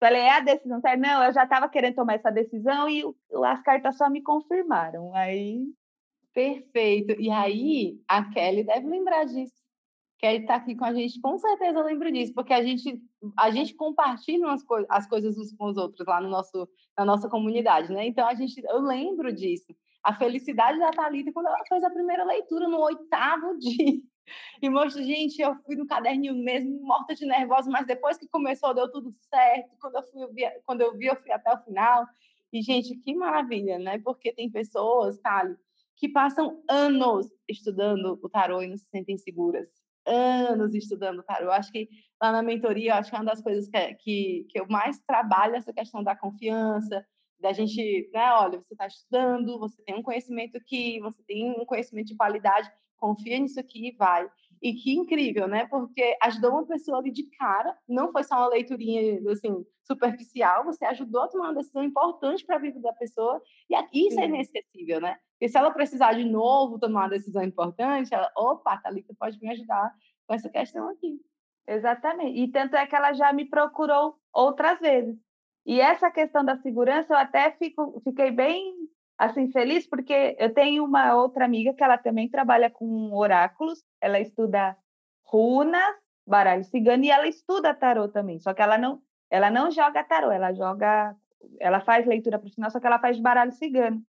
[0.00, 0.96] falei, é a decisão certa?
[0.96, 3.04] Não, eu já estava querendo tomar essa decisão e
[3.44, 5.14] as cartas só me confirmaram.
[5.14, 5.64] Aí.
[6.32, 7.12] Perfeito.
[7.20, 9.63] E aí, a Kelly deve lembrar disso.
[10.24, 12.98] Kelly está aqui com a gente, com certeza lembro disso, porque a gente,
[13.38, 17.04] a gente compartilha as, co as coisas uns com os outros lá no nosso, na
[17.04, 18.06] nossa comunidade, né?
[18.06, 19.76] Então, a gente, eu lembro disso.
[20.02, 24.00] A felicidade da Thalita quando ela fez a primeira leitura no oitavo dia.
[24.62, 28.72] E mostra, gente, eu fui no caderninho mesmo, morta de nervosa, mas depois que começou,
[28.72, 29.76] deu tudo certo.
[29.78, 32.06] Quando eu, fui, eu vi, quando eu vi, eu fui até o final.
[32.50, 33.98] E, gente, que maravilha, né?
[33.98, 35.54] Porque tem pessoas, Thali,
[35.96, 41.46] que passam anos estudando o tarô e não se sentem seguras anos estudando tarô.
[41.46, 41.88] Eu acho que
[42.20, 44.98] lá na mentoria, eu acho que é uma das coisas que, que, que eu mais
[45.00, 47.04] trabalho essa questão da confiança,
[47.40, 51.64] da gente, né, olha, você está estudando, você tem um conhecimento aqui, você tem um
[51.66, 54.26] conhecimento de qualidade, confia nisso aqui e vai.
[54.64, 55.66] E que incrível, né?
[55.66, 60.86] Porque ajudou uma pessoa ali de cara, não foi só uma leiturinha, assim, superficial, você
[60.86, 65.02] ajudou a tomar uma decisão importante para a vida da pessoa, e isso é inesquecível,
[65.02, 65.18] né?
[65.32, 69.50] Porque se ela precisar de novo tomar uma decisão importante, ela, opa, Thalita pode me
[69.50, 69.92] ajudar
[70.26, 71.20] com essa questão aqui.
[71.68, 72.40] Exatamente.
[72.40, 75.14] E tanto é que ela já me procurou outras vezes.
[75.66, 78.74] E essa questão da segurança, eu até fico, fiquei bem
[79.18, 84.20] assim feliz porque eu tenho uma outra amiga que ela também trabalha com oráculos, ela
[84.20, 84.76] estuda
[85.24, 85.94] runas,
[86.26, 89.00] baralho cigano e ela estuda tarô também, só que ela não
[89.30, 91.16] ela não joga tarô, ela joga
[91.60, 94.02] ela faz leitura final, só que ela faz baralho cigano.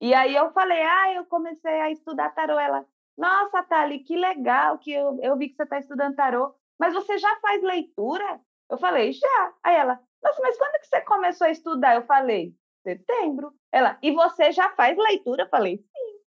[0.00, 2.58] E aí eu falei: "Ah, eu comecei a estudar tarô".
[2.58, 2.84] Ela:
[3.16, 7.18] "Nossa, Thali, que legal que eu, eu vi que você está estudando tarô, mas você
[7.18, 8.40] já faz leitura?"
[8.70, 9.54] Eu falei: "Já".
[9.64, 12.54] Aí ela: "Nossa, mas quando que você começou a estudar?" Eu falei:
[12.86, 13.52] setembro.
[13.72, 15.42] Ela, e você já faz leitura?
[15.42, 16.20] Eu falei, sim.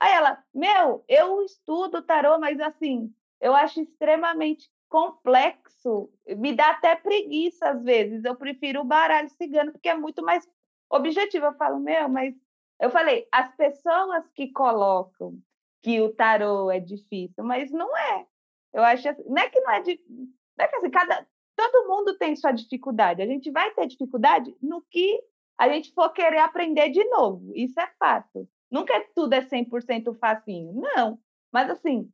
[0.00, 6.10] Aí ela, meu, eu estudo tarô, mas assim, eu acho extremamente complexo.
[6.26, 8.24] Me dá até preguiça às vezes.
[8.24, 10.48] Eu prefiro o baralho cigano, porque é muito mais
[10.90, 11.46] objetivo.
[11.46, 12.34] Eu falo, meu, mas.
[12.80, 15.36] Eu falei, as pessoas que colocam
[15.82, 18.26] que o tarô é difícil, mas não é.
[18.72, 21.26] Eu acho assim, não é que não é de, não é que assim, cada
[21.58, 23.20] todo mundo tem sua dificuldade.
[23.20, 25.20] A gente vai ter dificuldade no que
[25.58, 27.52] a gente for querer aprender de novo.
[27.54, 28.48] Isso é fato.
[28.70, 30.72] Nunca é tudo é 100% facinho.
[30.72, 31.18] Não.
[31.52, 32.10] Mas, assim,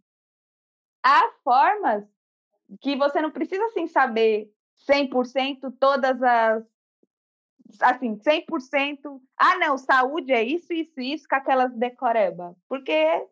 [1.04, 2.04] há formas
[2.80, 4.50] que você não precisa, assim, saber
[4.88, 6.64] 100% todas as...
[7.80, 9.20] Assim, 100%...
[9.37, 12.57] Ah, não, saúde é isso, isso, isso, com aquelas decoreba.
[12.66, 13.26] Porque,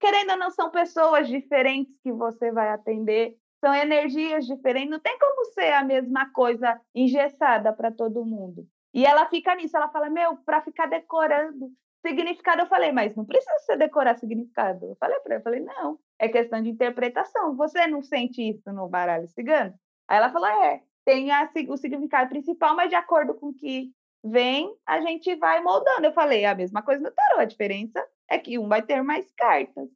[0.00, 5.18] querendo ou não, são pessoas diferentes que você vai atender, são energias diferentes, não tem
[5.18, 8.66] como ser a mesma coisa engessada para todo mundo.
[8.94, 11.70] E ela fica nisso, ela fala, meu, para ficar decorando
[12.06, 14.86] significado, eu falei, mas não precisa você decorar significado.
[14.86, 17.56] Eu falei para ela, eu falei, não, é questão de interpretação.
[17.56, 19.74] Você não sente isso no baralho cigano?
[20.08, 23.92] Aí ela falou, é, tem a, o significado principal, mas de acordo com o que
[24.24, 26.06] vem, a gente vai moldando.
[26.06, 29.02] Eu falei, é a mesma coisa no tarô, a diferença é que um vai ter
[29.02, 29.88] mais cartas.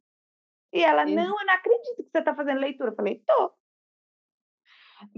[0.73, 2.89] E ela, não, eu não acredito que você está fazendo leitura.
[2.89, 3.53] Eu falei, tô.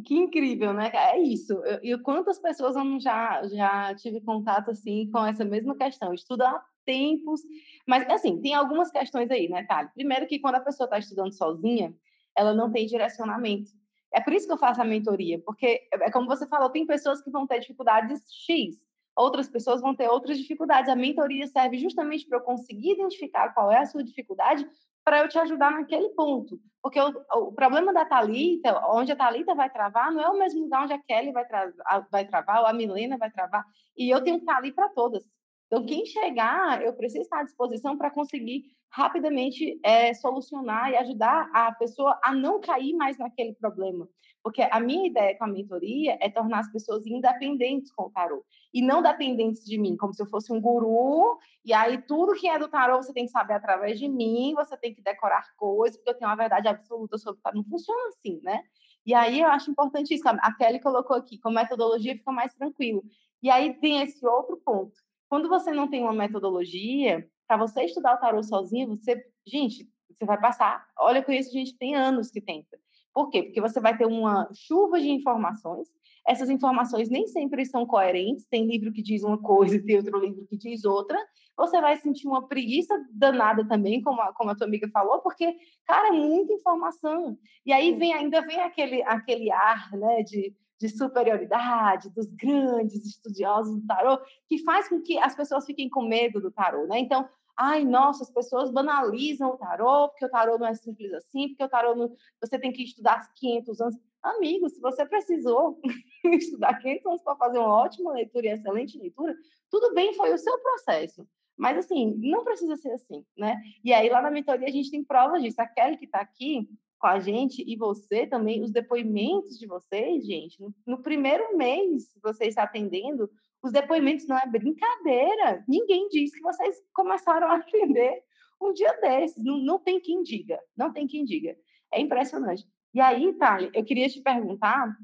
[0.03, 0.91] Que incrível, né?
[0.93, 1.61] É isso.
[1.81, 6.13] E quantas pessoas eu já, já tive contato assim com essa mesma questão?
[6.13, 7.41] Estuda há tempos,
[7.87, 9.89] mas assim, tem algumas questões aí, né, Thali?
[9.93, 11.93] Primeiro que quando a pessoa está estudando sozinha,
[12.35, 13.71] ela não tem direcionamento.
[14.13, 17.21] É por isso que eu faço a mentoria, porque é como você falou, tem pessoas
[17.21, 18.77] que vão ter dificuldades X,
[19.15, 20.89] outras pessoas vão ter outras dificuldades.
[20.89, 24.67] A mentoria serve justamente para eu conseguir identificar qual é a sua dificuldade
[25.05, 26.59] para eu te ajudar naquele ponto.
[26.81, 30.63] Porque o, o problema da Talita, onde a Talita vai travar, não é o mesmo
[30.63, 31.71] lugar onde a Kelly vai, tra
[32.11, 33.63] vai travar, ou a Milena vai travar.
[33.95, 35.23] E eu tenho que estar ali para todas.
[35.67, 41.49] Então, quem chegar, eu preciso estar à disposição para conseguir rapidamente é, solucionar e ajudar
[41.53, 44.07] a pessoa a não cair mais naquele problema.
[44.45, 48.45] Porque a minha ideia com a mentoria é tornar as pessoas independentes com o tarô.
[48.71, 51.39] E não dependentes de mim, como se eu fosse um guru.
[51.65, 54.77] E aí, tudo que é do tarô você tem que saber através de mim, você
[54.77, 57.57] tem que decorar coisas, porque eu tenho uma verdade absoluta sobre o tarô.
[57.57, 58.61] Não funciona assim, né?
[59.03, 60.27] E aí, eu acho importante isso.
[60.27, 63.03] A Kelly colocou aqui, com metodologia fica mais tranquilo.
[63.41, 64.93] E aí, tem esse outro ponto.
[65.27, 70.23] Quando você não tem uma metodologia, para você estudar o tarô sozinho, você, gente, você
[70.23, 70.85] vai passar.
[70.99, 72.84] Olha, eu conheço gente que tem anos que tenta.
[73.15, 73.43] Por quê?
[73.43, 75.87] Porque você vai ter uma chuva de informações.
[76.27, 78.45] Essas informações nem sempre são coerentes.
[78.45, 81.17] Tem livro que diz uma coisa e tem outro livro que diz outra.
[81.55, 85.55] Você vai sentir uma preguiça danada também, como a, como a tua amiga falou, porque,
[85.85, 87.37] cara, é muita informação.
[87.65, 93.79] E aí vem ainda vem aquele, aquele ar né, de, de superioridade dos grandes estudiosos
[93.79, 96.99] do tarô, que faz com que as pessoas fiquem com medo do tarô, né?
[96.99, 97.25] Então,
[97.57, 101.63] ai, nossa, as pessoas banalizam o tarô, porque o tarô não é simples assim, porque
[101.63, 102.15] o tarô não...
[102.41, 103.95] você tem que estudar 500 anos.
[104.21, 105.79] Amigo, se você precisou
[106.25, 109.35] estudar 500 anos para fazer uma ótima leitura e excelente leitura,
[109.69, 111.27] tudo bem, foi o seu processo.
[111.57, 113.61] Mas, assim, não precisa ser assim, né?
[113.83, 115.61] E aí, lá na mentoria, a gente tem provas disso.
[115.61, 116.67] A Kelly, que está aqui
[116.99, 122.11] com a gente, e você também, os depoimentos de vocês, gente, no, no primeiro mês,
[122.21, 123.29] vocês atendendo,
[123.65, 125.63] os depoimentos não é brincadeira.
[125.67, 128.23] Ninguém diz que vocês começaram a atender
[128.61, 129.43] um dia desses.
[129.43, 130.59] Não, não tem quem diga.
[130.77, 131.57] Não tem quem diga.
[131.91, 132.63] É impressionante.
[132.93, 134.95] E aí, Thali, eu queria te perguntar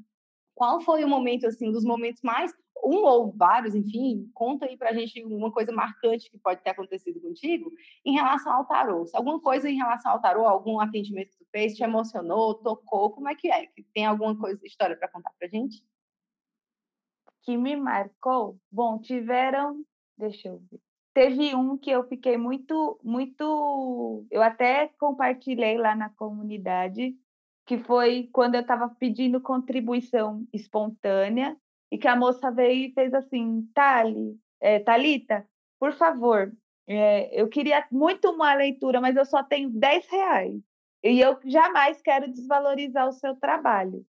[0.54, 2.52] qual foi o momento, assim, dos momentos mais,
[2.84, 7.20] um ou vários, enfim, conta aí pra gente uma coisa marcante que pode ter acontecido
[7.20, 7.70] contigo
[8.04, 9.04] em relação ao tarô.
[9.06, 13.10] Se alguma coisa em relação ao tarô, algum atendimento que tu fez, te emocionou, tocou,
[13.10, 13.68] como é que é?
[13.92, 15.84] Tem alguma coisa, história para contar pra gente?
[17.42, 19.84] Que me marcou, bom, tiveram,
[20.16, 20.80] deixa eu ver.
[21.14, 24.26] Teve um que eu fiquei muito, muito.
[24.30, 27.14] Eu até compartilhei lá na comunidade,
[27.66, 31.56] que foi quando eu estava pedindo contribuição espontânea,
[31.90, 35.46] e que a moça veio e fez assim: Tali, é, Talita,
[35.78, 36.50] por favor,
[36.86, 40.62] é, eu queria muito uma leitura, mas eu só tenho 10 reais.
[41.04, 44.06] E eu jamais quero desvalorizar o seu trabalho.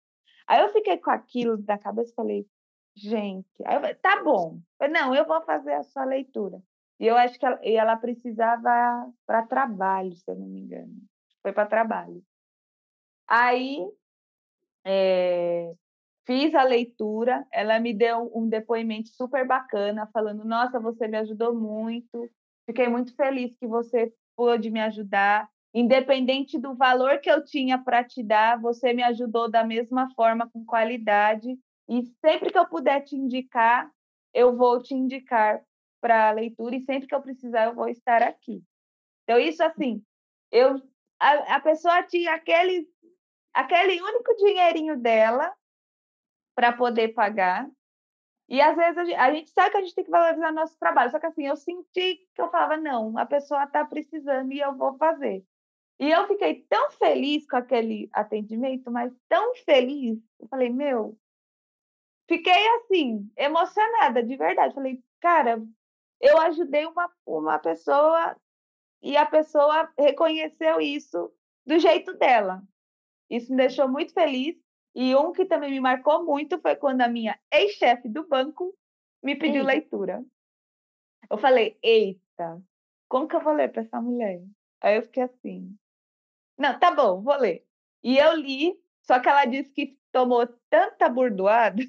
[0.48, 2.48] Aí eu fiquei com aquilo na cabeça e falei,
[2.96, 4.60] gente, eu tá bom.
[4.91, 6.62] Não, eu vou fazer a sua leitura.
[7.00, 10.94] E eu acho que ela, e ela precisava para trabalho, se eu não me engano.
[11.41, 12.24] Foi para trabalho.
[13.28, 13.80] Aí
[14.86, 15.74] é,
[16.26, 21.54] fiz a leitura, ela me deu um depoimento super bacana, falando: Nossa, você me ajudou
[21.54, 22.30] muito,
[22.66, 25.50] fiquei muito feliz que você pôde me ajudar.
[25.74, 30.48] Independente do valor que eu tinha para te dar, você me ajudou da mesma forma,
[30.50, 31.58] com qualidade.
[31.88, 33.92] E sempre que eu puder te indicar,
[34.34, 35.64] eu vou te indicar
[36.02, 38.64] para a leitura e sempre que eu precisar eu vou estar aqui.
[39.24, 40.04] Então isso assim,
[40.52, 40.82] eu
[41.20, 42.88] a, a pessoa tinha aquele
[43.54, 45.54] aquele único dinheirinho dela
[46.56, 47.70] para poder pagar.
[48.50, 50.78] E às vezes a gente, a gente, sabe que a gente tem que valorizar nosso
[50.78, 54.60] trabalho, só que assim, eu senti que eu falava, não, a pessoa está precisando e
[54.60, 55.44] eu vou fazer.
[56.00, 60.20] E eu fiquei tão feliz com aquele atendimento, mas tão feliz.
[60.40, 61.18] Eu falei, meu,
[62.28, 64.74] fiquei assim, emocionada, de verdade.
[64.74, 65.61] Falei, cara,
[66.19, 68.36] eu ajudei uma, uma pessoa
[69.01, 71.32] e a pessoa reconheceu isso
[71.65, 72.63] do jeito dela.
[73.30, 74.55] Isso me deixou muito feliz.
[74.95, 78.78] E um que também me marcou muito foi quando a minha ex-chefe do banco
[79.24, 79.74] me pediu Eita.
[79.74, 80.26] leitura.
[81.30, 82.61] Eu falei, eita,
[83.09, 84.41] como que eu vou ler para essa mulher?
[84.82, 85.76] Aí eu fiquei assim,
[86.57, 87.65] não, tá bom, vou ler.
[88.03, 91.82] E eu li, só que ela disse que tomou tanta burdoada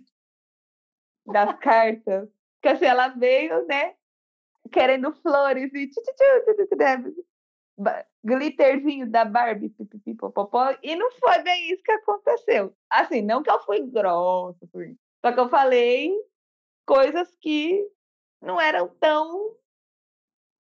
[1.26, 2.28] das cartas.
[2.60, 3.94] Porque assim, ela veio, né?
[4.72, 5.90] Querendo flores e
[6.76, 7.04] né,
[8.24, 12.74] glitterzinho da Barbie, pipipipopopó, e não foi bem isso que aconteceu.
[12.88, 14.96] Assim, não que eu fui grossa, fui...
[15.24, 16.14] só que eu falei
[16.86, 17.86] coisas que
[18.40, 19.56] não eram tão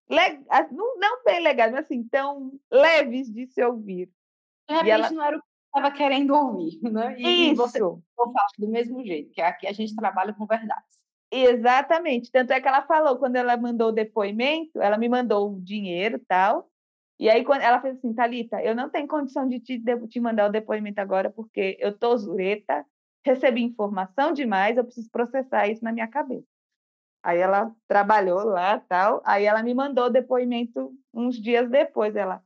[0.09, 4.11] legais, não, não bem legais, mas assim, tão leves de se ouvir.
[4.69, 5.11] De repente ela...
[5.11, 5.43] não era o
[5.75, 7.17] estava querendo ouvir, né?
[7.19, 7.57] E Isso.
[7.57, 11.03] você fala do mesmo jeito, que aqui a gente trabalha com verdades.
[11.31, 12.31] Exatamente.
[12.31, 16.17] Tanto é que ela falou, quando ela mandou o depoimento, ela me mandou o dinheiro
[16.17, 16.71] e tal.
[17.19, 20.21] E aí, quando ela fez assim, Thalita, eu não tenho condição de te, de te
[20.21, 22.85] mandar o depoimento agora, porque eu tô zureta,
[23.25, 26.47] recebi informação demais, eu preciso processar isso na minha cabeça.
[27.23, 32.17] Aí ela trabalhou lá tal, aí ela me mandou o depoimento uns dias depois.
[32.17, 32.43] Ela,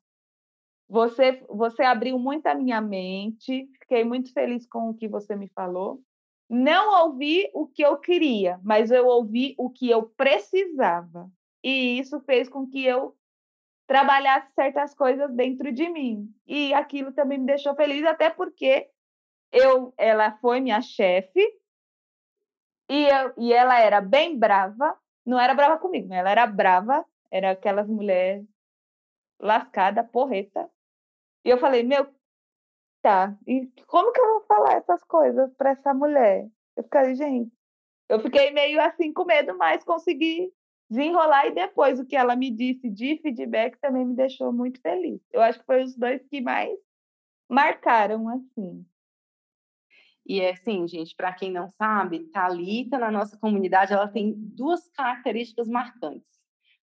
[0.88, 5.48] você, você abriu muito a minha mente, fiquei muito feliz com o que você me
[5.48, 6.00] falou.
[6.48, 11.28] Não ouvi o que eu queria, mas eu ouvi o que eu precisava.
[11.62, 13.16] E isso fez com que eu
[13.86, 16.32] trabalhasse certas coisas dentro de mim.
[16.46, 18.88] E aquilo também me deixou feliz, até porque
[19.50, 21.40] eu, ela foi minha chefe
[22.88, 23.08] e,
[23.38, 24.96] e ela era bem brava.
[25.24, 28.46] Não era brava comigo, ela era brava, era aquelas mulheres
[29.40, 30.70] lascada, porreta.
[31.46, 32.12] E eu falei, meu,
[33.00, 36.50] tá, e como que eu vou falar essas coisas para essa mulher?
[36.76, 37.52] Eu fiquei, gente,
[38.08, 40.52] eu fiquei meio assim com medo, mas consegui
[40.90, 45.20] desenrolar e depois o que ela me disse de feedback também me deixou muito feliz.
[45.32, 46.76] Eu acho que foi os dois que mais
[47.48, 48.84] marcaram assim.
[50.26, 54.88] E é assim, gente, para quem não sabe, Talita na nossa comunidade, ela tem duas
[54.88, 56.26] características marcantes.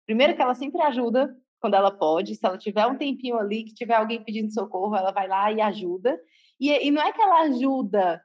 [0.05, 3.73] Primeiro que ela sempre ajuda quando ela pode, se ela tiver um tempinho ali, que
[3.73, 6.19] tiver alguém pedindo socorro, ela vai lá e ajuda.
[6.59, 8.21] E, e não é que ela ajuda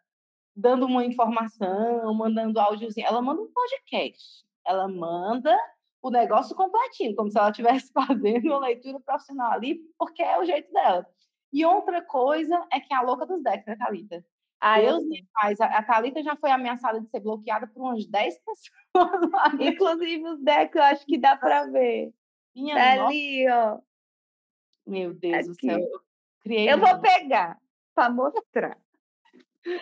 [0.56, 4.44] dando uma informação, mandando áudiozinho, ela manda um podcast.
[4.66, 5.56] Ela manda
[6.02, 10.44] o negócio completinho, como se ela estivesse fazendo uma leitura profissional ali, porque é o
[10.44, 11.06] jeito dela.
[11.52, 14.24] E outra coisa é que é a louca dos decks, né, Thalita?
[14.60, 15.60] Ah, Deus me faz.
[15.60, 19.60] A, Thalita já foi ameaçada de ser bloqueada por umas 10 pessoas.
[19.60, 22.12] Inclusive os decks, eu acho que dá para ver.
[22.58, 23.78] Minha tá ali, ó.
[24.86, 25.48] Meu Deus Aqui.
[25.48, 25.78] do céu.
[25.78, 26.00] Eu,
[26.40, 27.58] criei eu vou pegar
[27.94, 28.78] para mostrar.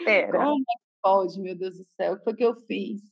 [0.04, 0.38] Pera.
[0.38, 2.14] Como é que pode, meu Deus do céu?
[2.14, 3.02] O que foi que eu fiz?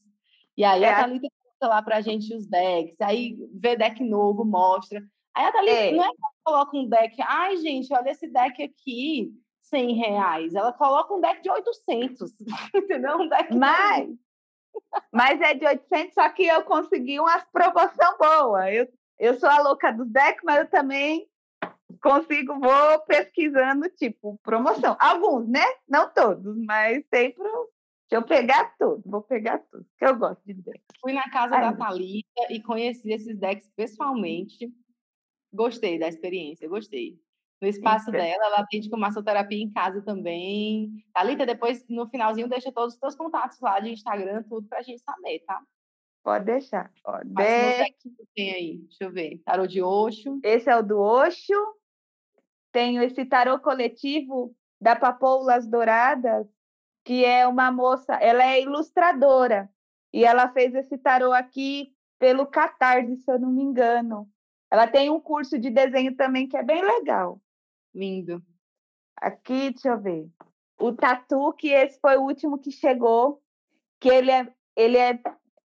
[0.57, 0.91] E aí é.
[0.91, 1.29] a Thalita
[1.61, 5.03] coloca lá pra gente os decks, aí vê deck novo, mostra.
[5.35, 5.93] Aí a Thalita, é.
[5.93, 10.55] não é que ela coloca um deck, ai gente, olha esse deck aqui, 100 reais.
[10.55, 12.33] Ela coloca um deck de 800,
[12.75, 13.19] entendeu?
[13.19, 14.09] Um deck mas,
[15.13, 18.71] mas é de 800, só que eu consegui umas promoção boa.
[18.73, 18.89] Eu,
[19.19, 21.29] eu sou a louca dos decks, mas eu também
[22.03, 24.97] consigo, vou pesquisando, tipo, promoção.
[25.01, 25.65] Alguns, né?
[25.89, 27.49] Não todos, mas sempre
[28.11, 30.85] Deixa eu pegar tudo, vou pegar tudo, que eu gosto de decks.
[31.01, 34.71] Fui na casa Ai, da Thalita e conheci esses decks pessoalmente.
[35.53, 37.19] Gostei da experiência, gostei
[37.63, 38.45] no espaço dela.
[38.45, 40.93] Ela atende com massoterapia em casa também.
[41.15, 45.03] Thalita, depois, no finalzinho, deixa todos os teus contatos lá de Instagram, tudo pra gente
[45.03, 45.63] saber, tá?
[46.25, 46.91] Pode deixar.
[47.05, 47.29] Pode.
[48.01, 48.79] que tem aí?
[48.79, 49.43] Deixa eu ver.
[49.45, 50.41] Tarô de Oxo.
[50.43, 51.53] Esse é o do Oxo.
[52.73, 56.49] Tenho esse tarô coletivo da Papoulas Douradas,
[57.05, 59.71] que é uma moça, ela é ilustradora.
[60.13, 64.27] E ela fez esse tarô aqui pelo Catarse, se eu não me engano.
[64.71, 67.39] Ela tem um curso de desenho também que é bem legal.
[67.95, 68.43] Lindo.
[69.17, 70.27] Aqui, deixa eu ver.
[70.81, 73.43] O tatu, que esse foi o último que chegou,
[74.01, 75.21] que ele é, ele é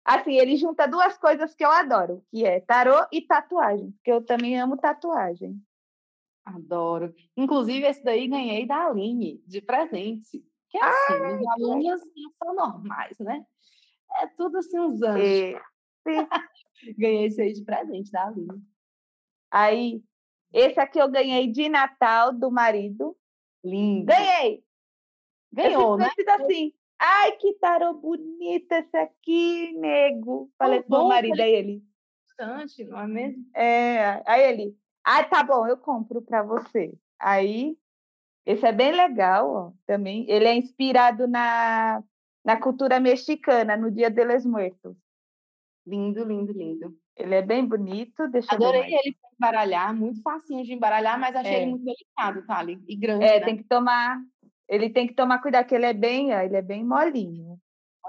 [0.05, 4.23] assim, ele junta duas coisas que eu adoro, que é tarô e tatuagem, porque eu
[4.25, 5.61] também amo tatuagem.
[6.45, 7.15] Adoro.
[7.37, 10.45] Inclusive, esse daí ganhei da Aline, de presente.
[10.69, 13.47] Que é assim, ah, os alunos não são normais, né?
[14.21, 15.27] É tudo assim, uns anjos.
[15.27, 15.61] É,
[16.99, 18.63] ganhei esse aí de presente da Aline.
[19.51, 20.03] Aí,
[20.53, 23.17] esse aqui eu ganhei de Natal do marido.
[23.65, 24.07] Lindo.
[24.07, 24.63] Ganhei!
[25.51, 26.11] Ganhou, né?
[26.41, 26.75] assim.
[27.07, 30.51] Ai, que tarô bonito esse aqui, nego.
[30.57, 31.85] Falei pro meu marido, aí ele.
[32.39, 33.45] Bastante, não é mesmo?
[33.55, 34.79] É, aí ele.
[35.05, 36.95] Ah, tá bom, eu compro para você.
[37.19, 37.77] Aí,
[38.47, 40.25] esse é bem legal, ó, também.
[40.31, 42.03] Ele é inspirado na,
[42.43, 44.97] na cultura mexicana, no Dia de los Muertos.
[45.87, 46.99] Lindo, lindo, lindo.
[47.15, 48.27] Ele é bem bonito.
[48.29, 51.57] Deixa Adorei ele para embaralhar, muito facinho de embaralhar, mas achei é.
[51.61, 52.65] ele muito delicado, tá?
[52.65, 53.25] E grande.
[53.27, 53.45] É, né?
[53.45, 54.19] tem que tomar.
[54.69, 57.61] Ele tem que tomar cuidado, que ele é bem, ele é bem molinho.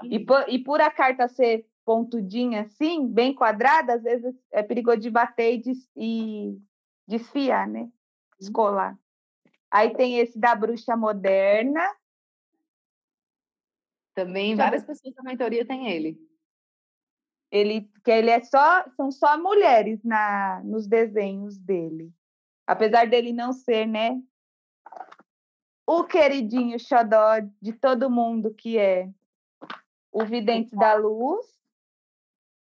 [0.04, 4.98] E, por, e por a carta ser pontudinha assim, bem quadrada, às vezes é perigoso
[4.98, 6.58] de bater e, des, e
[7.06, 7.88] desfiar, né?
[8.40, 8.98] Escolar.
[9.70, 11.84] Aí tem esse da bruxa moderna.
[14.14, 16.18] Também várias pessoas da mentoria têm ele.
[17.50, 22.12] Ele, que ele é só, são só mulheres na, nos desenhos dele.
[22.66, 24.20] Apesar dele não ser, né?
[25.86, 29.08] O queridinho xodó de todo mundo, que é
[30.10, 31.46] o Vidente da Luz.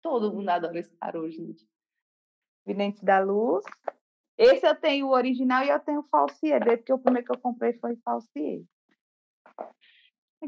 [0.01, 1.65] Todo mundo adora esse tarô, gente.
[2.65, 3.63] Vidente da Luz.
[4.38, 7.39] Esse eu tenho o original e eu tenho o falsier porque o primeiro que eu
[7.39, 8.63] comprei foi falsier.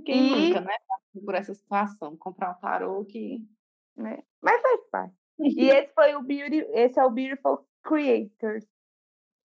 [0.03, 0.47] Quem e...
[0.49, 0.75] nunca, né?
[1.23, 3.47] Por essa situação, comprar um tarô que
[3.95, 4.23] né?
[4.41, 5.15] Mas faz parte.
[5.39, 8.65] E esse foi o Beauty, esse é o Beautiful Creators.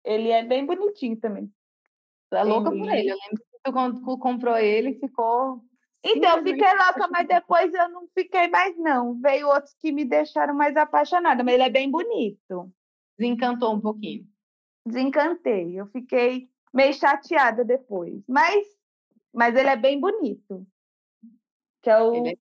[0.04, 1.52] Ele é bem bonitinho também.
[2.32, 3.10] É louca por ele.
[3.10, 5.62] Eu lembro que quando comprou ele, ficou.
[6.04, 9.20] Então, eu fiquei louca, mas depois eu não fiquei mais, não.
[9.20, 12.72] Veio outros que me deixaram mais apaixonada, mas ele é bem bonito.
[13.18, 14.24] Desencantou um pouquinho.
[14.86, 15.78] Desencantei.
[15.78, 18.22] Eu fiquei meio chateada depois.
[18.28, 18.66] Mas,
[19.32, 20.66] mas ele é bem bonito.
[21.82, 22.34] Que é o é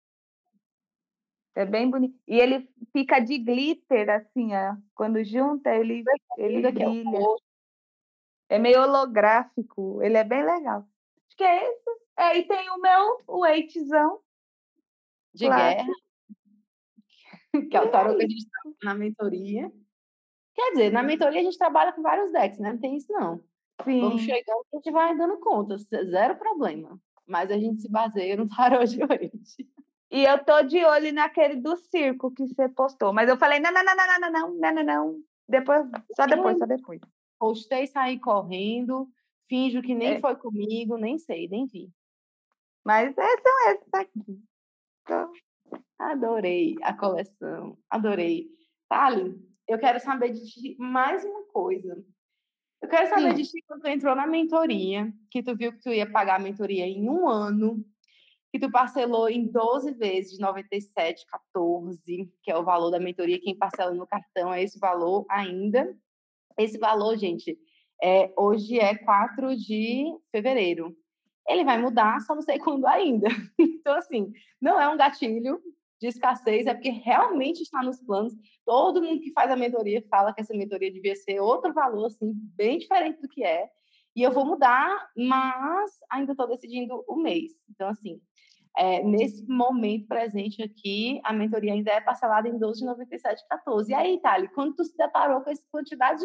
[1.57, 2.15] é bem bonito.
[2.27, 4.75] E ele fica de glitter, assim, ó.
[4.93, 6.03] Quando junta, ele,
[6.38, 7.19] ele brilha.
[8.49, 10.01] É meio holográfico.
[10.01, 10.87] Ele é bem legal.
[11.27, 11.89] Acho que é esse.
[12.17, 14.19] É, e tem o meu, o Eitzão.
[15.33, 15.87] De guerra.
[17.69, 19.71] Que é o tarô que a gente trabalha na mentoria.
[20.53, 22.73] Quer dizer, na mentoria a gente trabalha com vários decks, né?
[22.73, 23.43] Não tem isso, não.
[23.83, 24.01] Sim.
[24.01, 25.77] Vamos chegando, a gente vai dando conta.
[25.77, 26.99] Zero problema.
[27.25, 29.69] Mas a gente se baseia no tarô de hoje.
[30.09, 33.13] E eu tô de olho naquele do circo que você postou.
[33.13, 35.19] Mas eu falei, não, não, não, não, não, não, não, não, não.
[35.47, 35.85] Depois,
[36.15, 36.99] só depois, só depois.
[37.39, 39.09] Postei, saí correndo,
[39.47, 40.19] finjo que nem é.
[40.19, 41.91] foi comigo, nem sei, nem vi.
[42.83, 44.41] Mas são esses aqui.
[45.03, 45.31] Então...
[45.99, 48.47] Adorei a coleção, adorei.
[48.88, 49.35] Thali,
[49.67, 52.05] eu quero saber de ti mais uma coisa.
[52.81, 53.43] Eu quero saber Sim.
[53.43, 56.43] de ti quando tu entrou na mentoria, que tu viu que tu ia pagar a
[56.43, 57.83] mentoria em um ano,
[58.51, 63.41] que tu parcelou em 12 vezes de 97, 14, que é o valor da mentoria.
[63.41, 65.97] Quem parcela no cartão é esse valor ainda.
[66.58, 67.58] Esse valor, gente,
[68.01, 70.95] é, hoje é 4 de fevereiro.
[71.47, 73.28] Ele vai mudar, só não sei quando ainda.
[73.60, 74.32] Então, assim,
[74.62, 75.62] não é um gatilho
[75.99, 78.34] de escassez, é porque realmente está nos planos.
[78.66, 82.34] Todo mundo que faz a mentoria fala que essa mentoria devia ser outro valor, assim,
[82.55, 83.70] bem diferente do que é.
[84.16, 87.51] E eu vou mudar, mas ainda estou decidindo o mês.
[87.70, 88.20] Então, assim,
[88.78, 93.89] é, nesse momento presente aqui, a mentoria ainda é parcelada em 12 de 97,14.
[93.89, 96.23] E aí, Thali, quando tu se deparou com essa quantidade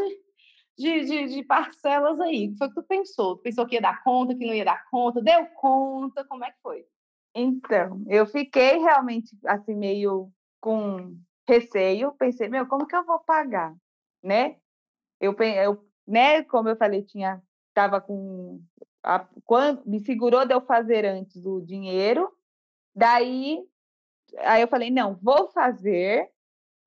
[0.76, 3.36] de, de, de, parcelas aí, o que foi que tu pensou?
[3.36, 5.22] Tu pensou que ia dar conta, que não ia dar conta?
[5.22, 6.24] Deu conta?
[6.24, 6.84] Como é que foi?
[7.34, 10.30] Então, eu fiquei realmente assim meio
[10.60, 11.16] com
[11.48, 13.74] receio, pensei, meu, como que eu vou pagar,
[14.22, 14.56] né?
[15.18, 17.42] Eu, eu né, como eu falei, tinha
[17.72, 18.60] tava com
[19.02, 22.30] a, quando me segurou de eu fazer antes o dinheiro,
[22.94, 23.66] daí
[24.38, 26.30] aí eu falei, não, vou fazer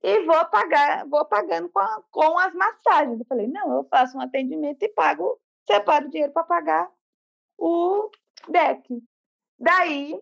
[0.01, 1.81] e vou pagar, vou pagando com,
[2.11, 3.19] com as massagens.
[3.19, 6.91] Eu falei, não, eu faço um atendimento e pago, separo o dinheiro para pagar
[7.57, 8.09] o
[8.47, 9.03] deck.
[9.57, 10.21] Daí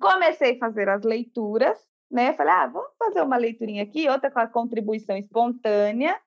[0.00, 1.78] comecei a fazer as leituras,
[2.10, 2.32] né?
[2.34, 6.18] Falei, ah, vamos fazer uma leiturinha aqui, outra com a contribuição espontânea,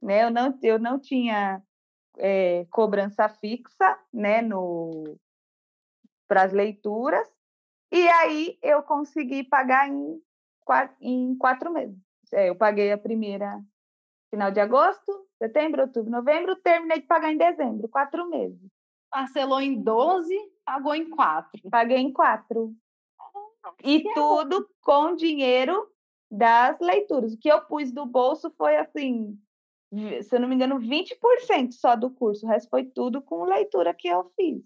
[0.00, 0.24] né?
[0.24, 1.62] Eu não, eu não tinha
[2.18, 4.40] é, cobrança fixa, né?
[4.40, 5.18] No
[6.26, 7.28] para as leituras.
[7.92, 10.20] E aí eu consegui pagar em
[10.64, 11.98] quatro, em quatro meses.
[12.32, 13.60] É, eu paguei a primeira
[14.30, 18.60] final de agosto, setembro, outubro, novembro, terminei de pagar em dezembro, quatro meses.
[19.10, 20.32] Parcelou em 12,
[20.64, 21.60] pagou em quatro.
[21.68, 22.72] Paguei em quatro.
[23.82, 25.90] E tudo com dinheiro
[26.30, 27.34] das leituras.
[27.34, 29.36] O que eu pus do bolso foi assim,
[30.22, 32.46] se eu não me engano, 20% só do curso.
[32.46, 34.62] O resto foi tudo com leitura que eu fiz.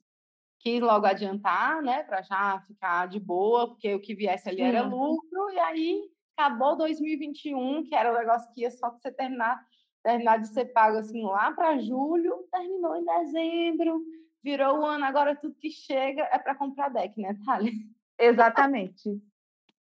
[0.65, 4.65] Quis logo adiantar, né, para já ficar de boa, porque o que viesse ali Sim.
[4.65, 6.03] era lucro, e aí
[6.37, 9.63] acabou 2021, que era o negócio que ia só você terminar,
[10.03, 14.03] terminar de ser pago assim lá para julho, terminou em dezembro,
[14.43, 17.73] virou o ano, agora tudo que chega é para comprar deck, né, Thalia?
[18.19, 19.11] Exatamente.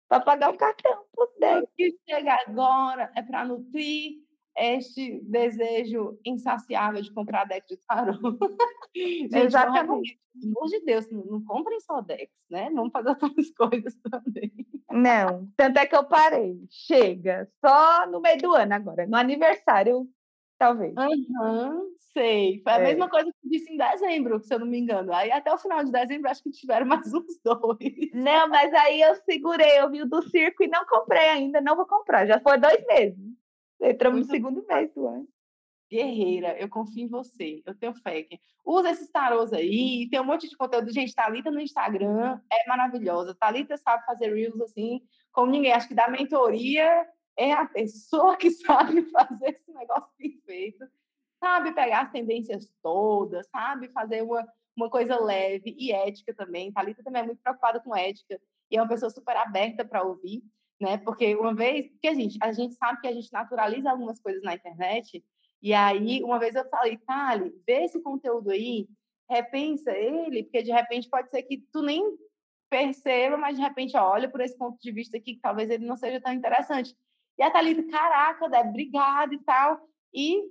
[0.08, 4.18] para pagar o cartão O que chega agora é para nutrir
[4.64, 8.14] este desejo insaciável de comprar deck de tarô.
[8.96, 10.20] Gente, Exatamente.
[10.40, 12.70] Pelo amor de Deus, não, não comprem só decks, né?
[12.74, 14.52] Vamos fazer outras coisas também.
[14.90, 16.58] Não, tanto é que eu parei.
[16.70, 20.08] Chega, só no meio do ano agora, no aniversário,
[20.58, 20.94] talvez.
[20.96, 22.62] Uhum, sei.
[22.64, 22.84] Foi a é.
[22.84, 25.14] mesma coisa que eu disse em dezembro, se eu não me engano.
[25.14, 28.12] Aí até o final de dezembro acho que tiveram mais uns dois.
[28.14, 31.76] Não, mas aí eu segurei, eu vi o do circo e não comprei ainda, não
[31.76, 32.26] vou comprar.
[32.26, 33.41] Já foi dois meses.
[33.82, 35.28] Entramos Muito no segundo mês do ano.
[35.92, 38.26] Guerreira, eu confio em você, eu tenho fé.
[38.64, 40.94] Usa esses tarôs aí, tem um monte de conteúdo.
[40.94, 43.36] Gente, Thalita no Instagram é maravilhosa.
[43.36, 45.02] Thalita sabe fazer reels assim,
[45.34, 45.74] como ninguém.
[45.74, 47.06] Acho que da mentoria
[47.38, 50.86] é a pessoa que sabe fazer esse negócio perfeito,
[51.40, 56.72] sabe pegar as tendências todas, sabe fazer uma, uma coisa leve e ética também.
[56.72, 60.42] Thalita também é muito preocupada com ética e é uma pessoa super aberta para ouvir,
[60.82, 60.98] né?
[60.98, 64.42] Porque uma vez, porque a gente, a gente sabe que a gente naturaliza algumas coisas
[64.44, 65.24] na internet
[65.62, 68.90] e aí, uma vez eu falei, Thali, vê esse conteúdo aí,
[69.30, 72.04] repensa ele, porque de repente pode ser que tu nem
[72.68, 75.96] perceba, mas de repente olha por esse ponto de vista aqui, que talvez ele não
[75.96, 76.98] seja tão interessante.
[77.38, 79.88] E a Thalita, caraca, Dé, obrigada e tal.
[80.12, 80.42] E,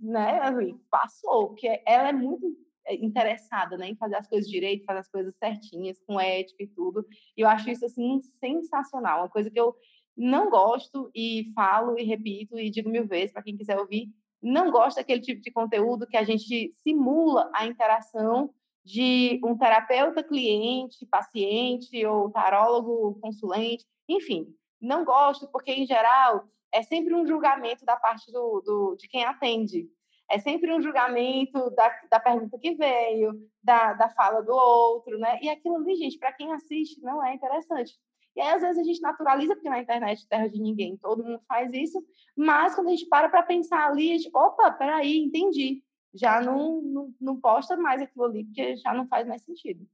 [0.00, 2.56] né, assim, passou, porque ela é muito
[2.90, 7.06] interessada, né, em fazer as coisas direito, fazer as coisas certinhas, com ética e tudo.
[7.36, 9.20] E eu acho isso, assim, sensacional.
[9.20, 9.74] Uma coisa que eu
[10.16, 14.08] não gosto e falo e repito e digo mil vezes para quem quiser ouvir,
[14.42, 18.52] não gosto daquele tipo de conteúdo que a gente simula a interação
[18.84, 24.46] de um terapeuta cliente, paciente ou tarólogo consulente, enfim,
[24.80, 29.24] não gosto porque em geral é sempre um julgamento da parte do, do de quem
[29.24, 29.88] atende,
[30.32, 35.38] é sempre um julgamento da, da pergunta que veio, da, da fala do outro, né?
[35.42, 37.92] E aquilo ali, gente, para quem assiste, não é interessante.
[38.34, 41.42] E aí, às vezes, a gente naturaliza, porque na internet, terra de ninguém, todo mundo
[41.46, 42.02] faz isso,
[42.34, 45.84] mas quando a gente para para pensar ali, a gente, opa, peraí, entendi.
[46.14, 49.86] Já não, não, não posta mais aquilo ali, porque já não faz mais sentido.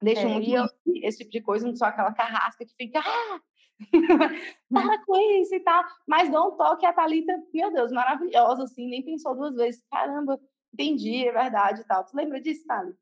[0.00, 0.64] Deixa é, muito eu...
[1.02, 3.00] esse tipo de coisa, não só aquela carrasca que fica.
[3.00, 3.40] Ah!
[4.72, 5.84] para com isso e tal.
[6.06, 9.82] Mas dá um toque a Thalita, meu Deus, maravilhosa, assim, nem pensou duas vezes.
[9.90, 10.40] Caramba,
[10.72, 12.04] entendi, é verdade e tal.
[12.04, 12.98] Tu lembra disso, Thalita?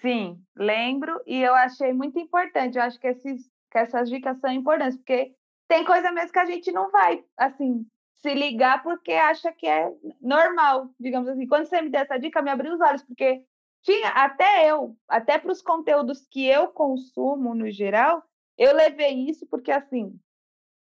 [0.00, 2.76] Sim, lembro, e eu achei muito importante.
[2.76, 5.34] Eu acho que, esses, que essas dicas são importantes, porque
[5.68, 9.92] tem coisa mesmo que a gente não vai, assim, se ligar porque acha que é
[10.20, 11.46] normal, digamos assim.
[11.46, 13.44] Quando você me deu essa dica, me abriu os olhos, porque
[13.82, 18.22] tinha até eu, até para os conteúdos que eu consumo no geral,
[18.62, 20.16] eu levei isso porque assim,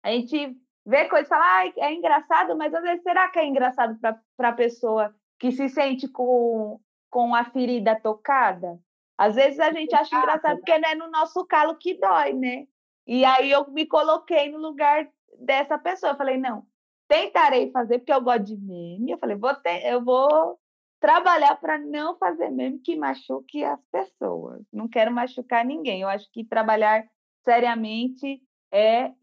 [0.03, 3.45] a gente vê coisas e fala, ah, é engraçado, mas às vezes será que é
[3.45, 3.95] engraçado
[4.35, 6.79] para a pessoa que se sente com,
[7.11, 8.79] com a ferida tocada?
[9.15, 12.65] Às vezes a gente acha engraçado porque não é no nosso calo que dói, né?
[13.05, 15.07] E aí eu me coloquei no lugar
[15.37, 16.13] dessa pessoa.
[16.13, 16.65] Eu falei, não,
[17.07, 19.11] tentarei fazer, porque eu gosto de meme.
[19.11, 20.57] Eu falei, vou ter, eu vou
[20.99, 24.63] trabalhar para não fazer meme que machuque as pessoas.
[24.73, 26.01] Não quero machucar ninguém.
[26.01, 27.05] Eu acho que trabalhar
[27.43, 29.13] seriamente é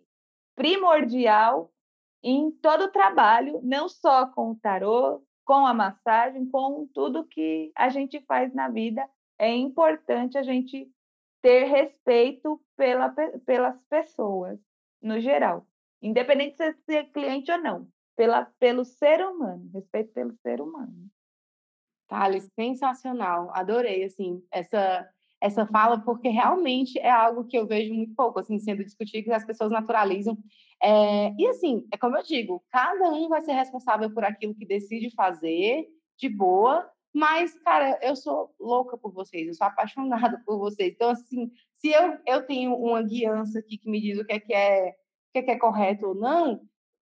[0.55, 1.73] primordial
[2.23, 7.71] em todo o trabalho, não só com o tarô, com a massagem, com tudo que
[7.77, 9.09] a gente faz na vida.
[9.39, 10.91] É importante a gente
[11.41, 13.11] ter respeito pela,
[13.45, 14.59] pelas pessoas,
[15.01, 15.67] no geral.
[16.03, 21.09] Independente de ser cliente ou não, pela, pelo ser humano, respeito pelo ser humano.
[22.09, 23.51] Thales, sensacional.
[23.53, 25.09] Adorei, assim, essa,
[25.47, 29.33] essa fala, porque realmente é algo que eu vejo muito pouco, assim, sendo discutido, que
[29.33, 30.37] as pessoas naturalizam.
[30.83, 34.67] É, e, assim, é como eu digo, cada um vai ser responsável por aquilo que
[34.67, 35.87] decide fazer,
[36.19, 40.93] de boa, mas, cara, eu sou louca por vocês, eu sou apaixonada por vocês.
[40.93, 44.41] Então, assim, se eu, eu tenho uma guiança aqui que me diz o que é
[44.41, 46.61] que é, o que é, que é correto ou não,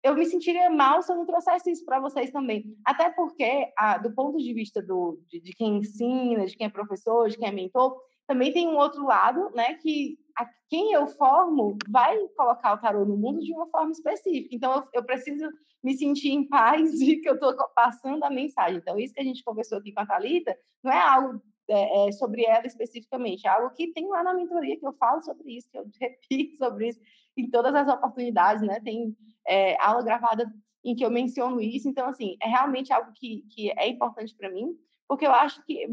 [0.02, 2.74] eu me sentiria mal se eu não trouxesse isso para vocês também.
[2.84, 3.70] Até porque,
[4.02, 7.48] do ponto de vista do, de, de, quem ensina, de quem é professor, de quem
[7.48, 8.00] é mentor,
[8.30, 13.04] também tem um outro lado, né, que a, quem eu formo vai colocar o tarô
[13.04, 14.54] no mundo de uma forma específica.
[14.54, 15.50] Então, eu, eu preciso
[15.82, 18.76] me sentir em paz de que eu estou passando a mensagem.
[18.76, 22.12] Então, isso que a gente conversou aqui com a Thalita não é algo é, é,
[22.12, 25.68] sobre ela especificamente, é algo que tem lá na mentoria, que eu falo sobre isso,
[25.68, 27.00] que eu repito sobre isso
[27.36, 28.78] em todas as oportunidades, né?
[28.78, 29.12] Tem
[29.44, 30.48] é, aula gravada
[30.84, 31.88] em que eu menciono isso.
[31.88, 34.78] Então, assim, é realmente algo que, que é importante para mim,
[35.10, 35.88] porque eu acho que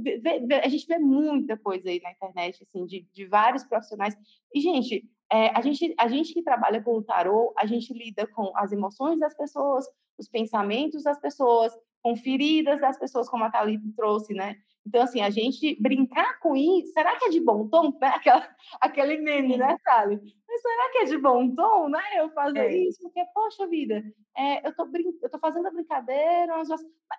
[0.63, 4.15] a gente vê muita coisa aí na internet, assim, de, de vários profissionais.
[4.53, 8.27] E, gente, é, a gente, a gente que trabalha com o tarô, a gente lida
[8.27, 9.87] com as emoções das pessoas,
[10.19, 14.55] os pensamentos das pessoas, com feridas das pessoas, como a Thalita trouxe, né?
[14.87, 17.91] Então, assim, a gente brincar com isso, será que é de bom tom?
[17.99, 18.07] Né?
[18.15, 20.17] Aquela, aquele meme, né, Thali?
[20.47, 22.01] Mas será que é de bom tom, né?
[22.15, 22.77] Eu fazer é.
[22.77, 23.01] isso?
[23.01, 24.01] Porque, poxa vida,
[24.37, 26.69] é, eu, tô brin eu tô fazendo a brincadeira, mas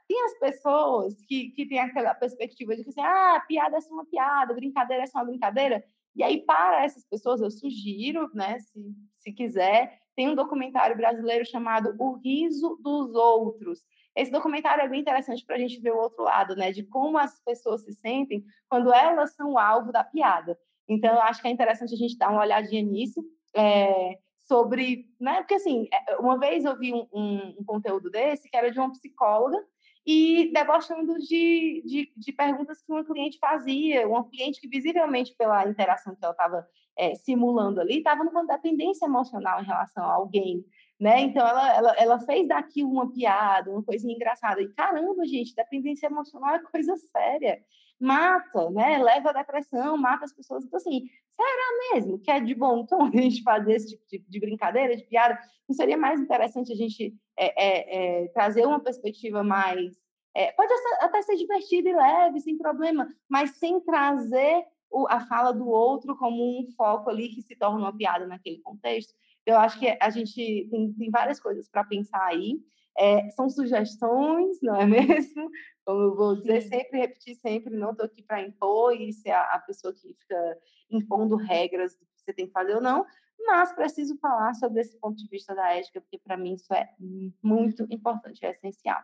[0.09, 3.93] tem as pessoas que, que têm aquela perspectiva de que, assim, ah, piada é só
[3.93, 5.85] uma piada, brincadeira é só uma brincadeira.
[6.17, 8.81] E aí, para essas pessoas, eu sugiro, né, se,
[9.19, 13.83] se quiser, tem um documentário brasileiro chamado O Riso dos Outros,
[14.21, 16.73] esse documentário é bem interessante para a gente ver o outro lado, né?
[16.73, 20.59] De como as pessoas se sentem quando elas são alvo da piada.
[20.89, 23.23] Então, eu acho que é interessante a gente dar uma olhadinha nisso.
[23.55, 25.37] É, sobre, né?
[25.39, 28.79] Porque assim, é, uma vez eu vi um, um, um, conteúdo desse que era de
[28.79, 29.59] uma psicóloga
[30.07, 35.69] e debochando de, de, de, perguntas que uma cliente fazia, uma cliente que visivelmente pela
[35.69, 36.67] interação que ela estava
[36.97, 40.65] é, simulando ali, estava numa dependência emocional em relação a alguém,
[40.99, 41.21] né?
[41.21, 44.61] Então ela, ela, ela fez daqui uma piada, uma coisa engraçada.
[44.61, 47.63] E caramba, gente, dependência emocional é coisa séria.
[48.01, 48.99] Mata, né?
[48.99, 50.65] Leva a depressão, mata as pessoas.
[50.65, 54.19] Então, assim, será mesmo que é de bom tom a gente fazer esse tipo de,
[54.29, 55.39] de brincadeira, de piada?
[55.69, 59.97] Não seria mais interessante a gente é, é, é, trazer uma perspectiva mais.
[60.35, 65.53] É, pode até ser divertido e leve, sem problema, mas sem trazer o, a fala
[65.53, 69.13] do outro como um foco ali que se torna uma piada naquele contexto.
[69.49, 72.61] Eu acho que a gente tem, tem várias coisas para pensar aí.
[72.99, 74.85] É, são sugestões, não é
[75.25, 75.51] mesmo?
[75.87, 79.55] Como eu vou dizer sempre, repetir sempre, não estou aqui para impor e ser a,
[79.55, 80.59] a, pessoa que fica
[80.91, 83.07] impondo regras do que você tem que fazer ou não,
[83.47, 86.95] mas preciso falar sobre esse ponto de vista da ética, porque para mim isso é
[87.43, 89.03] muito importante, é essencial.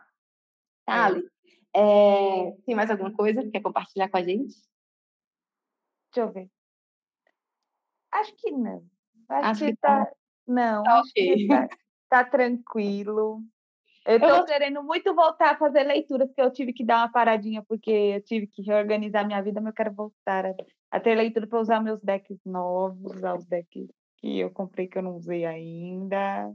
[0.85, 1.27] Thali,
[1.73, 4.53] é, tem mais alguma coisa que quer compartilhar com a gente?
[6.13, 6.51] Deixa eu ver.
[8.11, 8.85] Acho que não.
[9.27, 10.11] Acho, Acho que, que tá,
[10.47, 11.47] não, tá okay.
[11.47, 11.67] tá,
[12.09, 13.41] tá, tranquilo.
[14.05, 14.45] Eu tô eu...
[14.45, 18.21] querendo muito voltar a fazer leitura, porque eu tive que dar uma paradinha, porque eu
[18.21, 20.53] tive que reorganizar minha vida, mas eu quero voltar a,
[20.91, 23.87] a ter leitura para usar meus decks novos, usar os decks
[24.17, 26.53] que eu comprei que eu não usei ainda.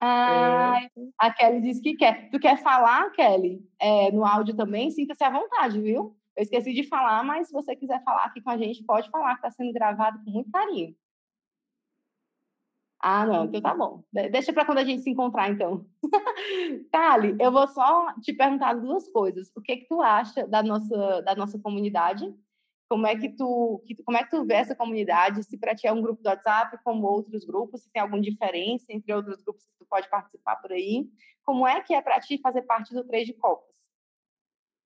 [0.00, 0.88] Ah, é.
[1.18, 2.30] a Kelly disse que quer.
[2.30, 4.90] Tu quer falar, Kelly, é, no áudio também?
[4.90, 6.16] Sinta-se à vontade, viu?
[6.36, 9.30] Eu esqueci de falar, mas se você quiser falar aqui com a gente, pode falar,
[9.36, 10.94] que está sendo gravado com muito carinho.
[13.08, 14.02] Ah, não, então tá bom.
[14.12, 15.86] Deixa para quando a gente se encontrar, então.
[16.92, 19.48] Kali, eu vou só te perguntar duas coisas.
[19.54, 22.28] O que que tu acha da nossa, da nossa comunidade?
[22.88, 25.44] Como é que tu, como é que tu vê essa comunidade?
[25.44, 28.86] Se para ti é um grupo do WhatsApp, como outros grupos, se tem alguma diferença
[28.88, 31.08] entre outros grupos que tu pode participar por aí?
[31.44, 33.76] Como é que é para ti fazer parte do Três de Copas?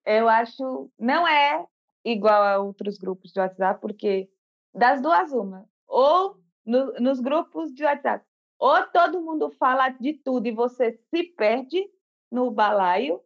[0.04, 1.64] Eu acho não é
[2.04, 4.28] igual a outros grupos de WhatsApp, porque
[4.74, 8.24] das duas uma, ou no, nos grupos de WhatsApp,
[8.58, 11.90] ou todo mundo fala de tudo e você se perde
[12.30, 13.20] no balaio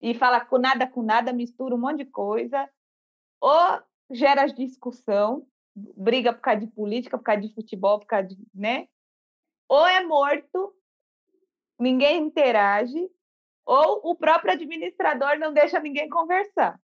[0.00, 2.68] e fala com nada com nada, mistura um monte de coisa,
[3.40, 8.36] ou gera discussão, briga por causa de política, por causa de futebol, por causa de,
[8.54, 8.86] né?
[9.68, 10.74] Ou é morto,
[11.78, 13.10] ninguém interage,
[13.64, 16.78] ou o próprio administrador não deixa ninguém conversar.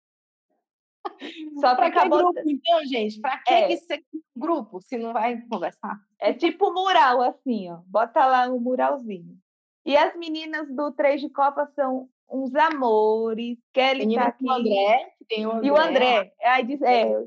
[1.61, 3.21] Só para que grupo, então, gente?
[3.21, 3.67] Para que, é.
[3.69, 4.05] que ser
[4.37, 5.99] grupo se não vai conversar?
[6.19, 7.81] É tipo mural, assim, ó.
[7.87, 9.37] Bota lá um muralzinho.
[9.85, 13.59] E as meninas do Três de Copa são uns amores.
[13.73, 14.47] Kelly Menina tá aqui.
[14.47, 15.67] O André, tem o André.
[15.67, 16.33] E o André.
[16.43, 17.25] Aí diz, é,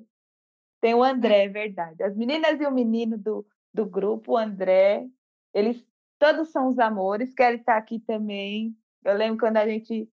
[0.82, 2.04] tem o André, é verdade.
[2.04, 5.08] As meninas e o menino do, do grupo, o André,
[5.54, 5.86] eles
[6.20, 7.34] todos são os amores.
[7.34, 8.76] Kelly tá aqui também.
[9.04, 10.10] Eu lembro quando a gente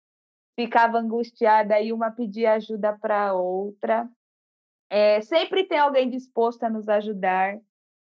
[0.55, 4.09] ficava angustiada e uma pedia ajuda para outra.
[4.89, 7.57] É, sempre tem alguém disposto a nos ajudar,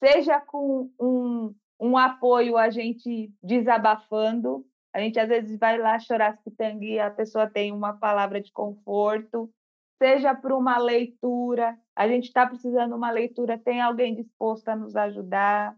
[0.03, 4.65] seja com um, um apoio a gente desabafando.
[4.93, 8.39] A gente às vezes vai lá chorar as pitangue e a pessoa tem uma palavra
[8.39, 9.49] de conforto,
[9.97, 14.75] seja por uma leitura, a gente está precisando de uma leitura, tem alguém disposto a
[14.75, 15.75] nos ajudar.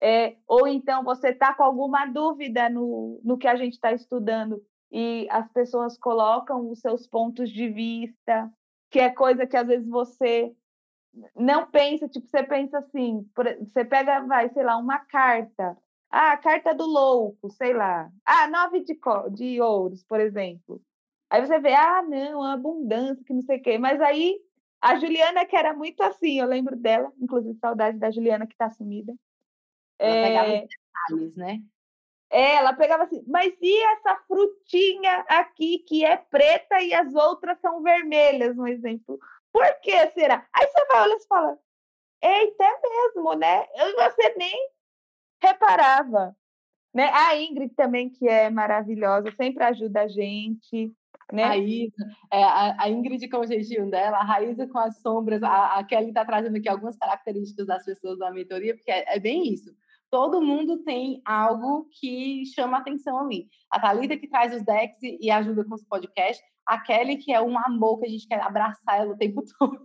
[0.00, 4.62] É, ou então você está com alguma dúvida no, no que a gente está estudando
[4.94, 8.48] e as pessoas colocam os seus pontos de vista,
[8.92, 10.54] que é coisa que às vezes você
[11.34, 13.28] não pensa, tipo, você pensa assim,
[13.60, 15.76] você pega, vai, sei lá, uma carta,
[16.08, 18.96] ah, a carta do louco, sei lá, ah, nove de,
[19.32, 20.80] de ouros, por exemplo.
[21.28, 24.38] Aí você vê, ah, não, abundância, que não sei o quê, mas aí
[24.80, 28.70] a Juliana, que era muito assim, eu lembro dela, inclusive saudade da Juliana que está
[28.70, 29.12] sumida.
[29.98, 30.22] Ela é...
[30.22, 31.62] pegava os detalhes, né?
[32.36, 37.80] Ela pegava assim, mas e essa frutinha aqui que é preta e as outras são
[37.80, 39.20] vermelhas, um exemplo?
[39.52, 40.44] Por que será?
[40.52, 41.58] Aí você vai olhar e fala,
[42.20, 43.64] eita, é mesmo, né?
[43.76, 44.68] E você nem
[45.40, 46.36] reparava.
[46.92, 47.08] Né?
[47.12, 50.92] A Ingrid também, que é maravilhosa, sempre ajuda a gente.
[51.32, 51.44] Né?
[51.44, 55.40] A, Isa, é, a, a, Ingrid com o jeitinho dela, a Raíza com as sombras,
[55.40, 59.20] a, a Kelly está trazendo aqui algumas características das pessoas da mentoria, porque é, é
[59.20, 59.72] bem isso
[60.14, 63.48] todo mundo tem algo que chama atenção ali.
[63.68, 67.42] A Thalita que traz os decks e, ajuda com os podcasts, a Kelly, que é
[67.42, 69.84] um amor que a gente quer abraçar ela o tempo todo,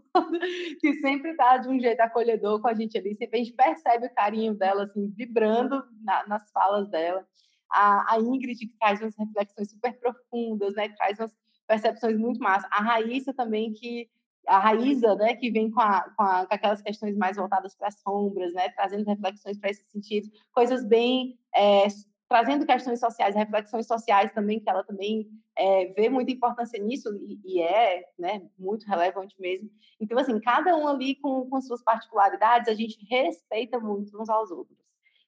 [0.79, 4.05] que sempre está de um jeito acolhedor com a gente ali, sempre a gente percebe
[4.05, 7.25] o carinho dela, assim, vibrando na, nas falas dela.
[7.71, 11.35] A, a, Ingrid, que traz umas reflexões super profundas, né, traz umas
[11.67, 12.69] percepções muito massas.
[12.71, 14.07] A Raíssa também, que
[14.49, 17.87] a Raíza, né, que vem com, a, com, a, com aquelas questões mais voltadas para
[17.87, 21.87] as sombras, né, trazendo reflexões para esse sentido, coisas bem é,
[22.27, 27.39] trazendo questões sociais, reflexões sociais também, que ela também é, vê muita importância nisso e,
[27.43, 29.69] e, é né, muito relevante mesmo.
[29.99, 34.51] Então, assim, cada um ali com, com suas particularidades, a gente respeita muito uns aos
[34.51, 34.77] outros.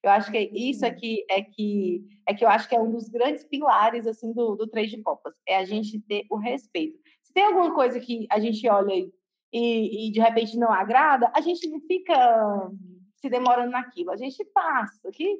[0.03, 3.07] Eu acho que isso aqui é que é que eu acho que é um dos
[3.07, 6.99] grandes pilares assim do, do Três de Copas, é a gente ter o respeito.
[7.31, 11.39] Se tem alguma coisa que a gente olha e, e de repente não agrada, a
[11.39, 12.69] gente não fica
[13.15, 15.09] se demorando naquilo, a gente passa.
[15.13, 15.39] Que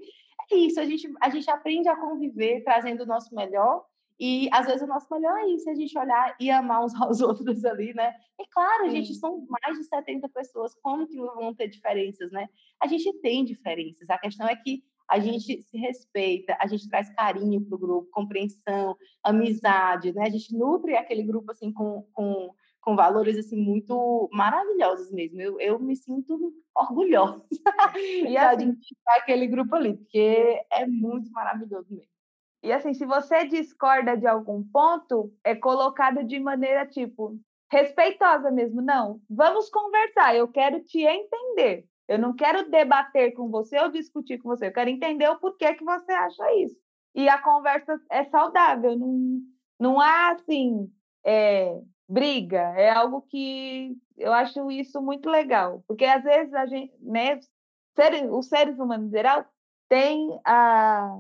[0.50, 3.84] é isso, a gente, a gente aprende a conviver trazendo o nosso melhor
[4.18, 7.20] e às vezes o nosso melhor é isso, a gente olhar e amar uns aos
[7.20, 8.16] outros ali, né?
[8.40, 12.48] E claro, a gente são mais de 70 pessoas, como que vão ter diferenças, né?
[12.80, 14.82] A gente tem diferenças, a questão é que
[15.12, 20.24] a gente se respeita, a gente traz carinho para o grupo, compreensão, amizade, né?
[20.24, 25.42] A gente nutre aquele grupo assim com, com, com valores assim muito maravilhosos mesmo.
[25.42, 27.46] Eu, eu me sinto orgulhosa
[28.26, 32.10] e assim, de aquele grupo ali, porque é muito maravilhoso mesmo.
[32.64, 37.38] E assim, se você discorda de algum ponto, é colocado de maneira tipo
[37.70, 38.82] respeitosa mesmo.
[38.82, 41.86] Não, vamos conversar, eu quero te entender.
[42.12, 45.74] Eu não quero debater com você ou discutir com você, eu quero entender o porquê
[45.76, 46.76] que você acha isso.
[47.16, 49.40] E a conversa é saudável, não,
[49.80, 50.92] não há assim
[51.26, 56.94] é, briga, é algo que eu acho isso muito legal, porque às vezes a gente,
[57.00, 57.40] né,
[58.30, 59.46] os seres humanos em geral
[59.88, 61.18] têm a,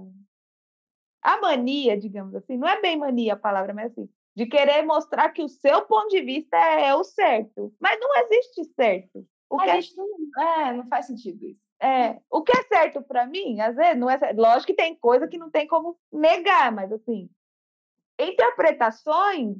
[1.21, 5.29] a mania, digamos assim, não é bem mania a palavra, mas assim, de querer mostrar
[5.29, 7.73] que o seu ponto de vista é o certo.
[7.79, 9.25] Mas não existe certo.
[9.51, 9.79] O que é...
[9.97, 11.59] Não, é, não faz sentido isso.
[11.79, 14.37] É, o que é certo para mim, às vezes, não é certo.
[14.37, 17.29] Lógico que tem coisa que não tem como negar, mas assim,
[18.19, 19.57] interpretações,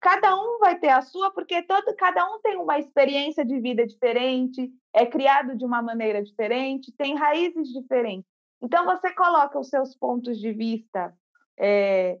[0.00, 3.86] cada um vai ter a sua, porque todo, cada um tem uma experiência de vida
[3.86, 8.30] diferente, é criado de uma maneira diferente, tem raízes diferentes.
[8.60, 11.16] Então, você coloca os seus pontos de vista
[11.58, 12.18] é,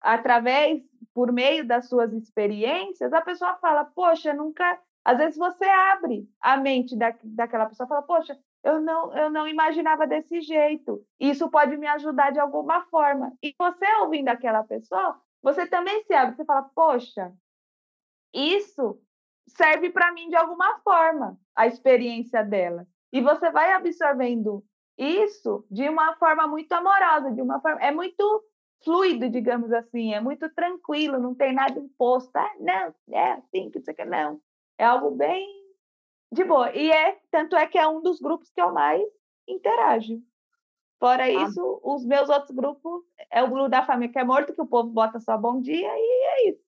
[0.00, 0.82] através,
[1.12, 4.80] por meio das suas experiências, a pessoa fala, poxa, nunca.
[5.04, 9.48] Às vezes você abre a mente da, daquela pessoa, fala, poxa, eu não, eu não
[9.48, 11.04] imaginava desse jeito.
[11.18, 13.32] Isso pode me ajudar de alguma forma.
[13.42, 17.32] E você ouvindo aquela pessoa, você também se abre, você fala, poxa,
[18.34, 19.00] isso
[19.48, 22.86] serve para mim de alguma forma, a experiência dela.
[23.12, 24.64] E você vai absorvendo
[24.96, 27.80] isso de uma forma muito amorosa, de uma forma.
[27.80, 28.44] É muito
[28.84, 32.30] fluido, digamos assim, é muito tranquilo, não tem nada imposto.
[32.36, 34.40] Ah, não, é assim que você quer, não.
[34.80, 35.46] É algo bem
[36.32, 36.74] de boa.
[36.74, 39.02] E é, tanto é que é um dos grupos que eu mais
[39.46, 40.22] interajo.
[40.98, 41.30] Fora ah.
[41.30, 44.66] isso, os meus outros grupos é o grupo da família que é morto, que o
[44.66, 46.62] povo bota só bom dia e é isso.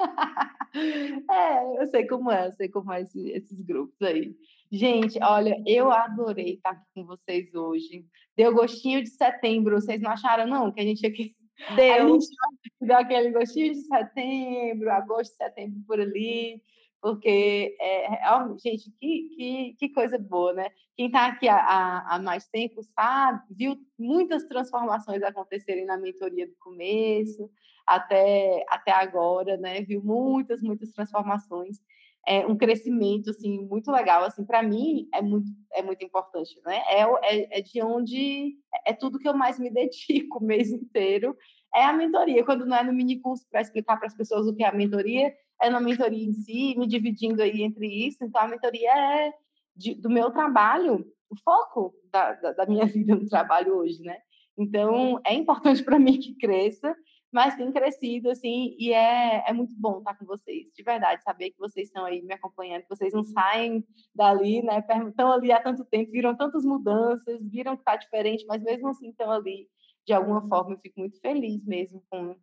[1.30, 4.34] é, eu sei como é, eu sei como é esse, esses grupos aí.
[4.72, 8.06] Gente, olha, eu adorei estar aqui com vocês hoje.
[8.34, 10.72] Deu gostinho de setembro, vocês não acharam, não?
[10.72, 11.36] Que a gente aqui.
[11.74, 12.02] Deu.
[12.02, 12.28] A gente
[12.80, 16.62] deu aquele gostinho de setembro, agosto, setembro por ali
[17.00, 18.18] porque, é,
[18.62, 20.70] gente, que, que, que coisa boa, né?
[20.96, 26.56] Quem está aqui há, há, mais tempo sabe, viu muitas transformações acontecerem na mentoria do
[26.58, 27.50] começo
[27.86, 29.82] até, até agora, né?
[29.82, 31.78] Viu muitas, muitas transformações.
[32.26, 36.82] É um crescimento, assim, muito legal, assim, para mim é muito, é muito importante, né?
[36.88, 41.36] É, é, é de onde, é tudo que eu mais me dedico o mês inteiro,
[41.74, 42.44] é a mentoria.
[42.44, 44.74] Quando não é no mini curso para explicar para as pessoas o que é a
[44.74, 48.18] mentoria, é na mentoria em si, me dividindo aí entre isso.
[48.22, 49.32] Então, a mentoria é
[49.74, 54.18] de, do meu trabalho, o foco da, da, da, minha vida no trabalho hoje, né?
[54.58, 56.94] Então, é importante para mim que cresça,
[57.30, 61.50] mas tem crescido, assim, e é, é muito bom estar com vocês, de verdade, saber
[61.50, 63.84] que vocês estão aí me acompanhando, que vocês não saem
[64.14, 64.82] dali, né?
[65.08, 69.10] Estão ali há tanto tempo, viram tantas mudanças, viram que está diferente, mas mesmo assim
[69.10, 69.68] estão ali.
[70.06, 72.36] De alguma forma, eu fico muito feliz mesmo com,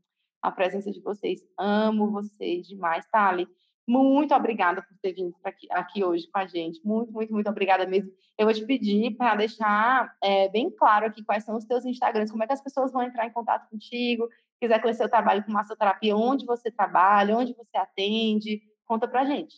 [0.44, 1.42] a presença de vocês.
[1.58, 3.48] Amo vocês demais, Thali.
[3.88, 6.80] Muito obrigada por ter vindo aqui, aqui, hoje com a gente.
[6.86, 8.12] Muito, muito, muito obrigada mesmo.
[8.38, 12.32] Eu vou te pedir para deixar é, bem claro aqui quais são os teus Instagrams,
[12.32, 14.28] como é que as pessoas vão entrar em contato contigo,
[14.60, 18.62] quiser conhecer o trabalho com massoterapia, onde você trabalha, onde você atende.
[18.86, 19.56] Conta para a gente.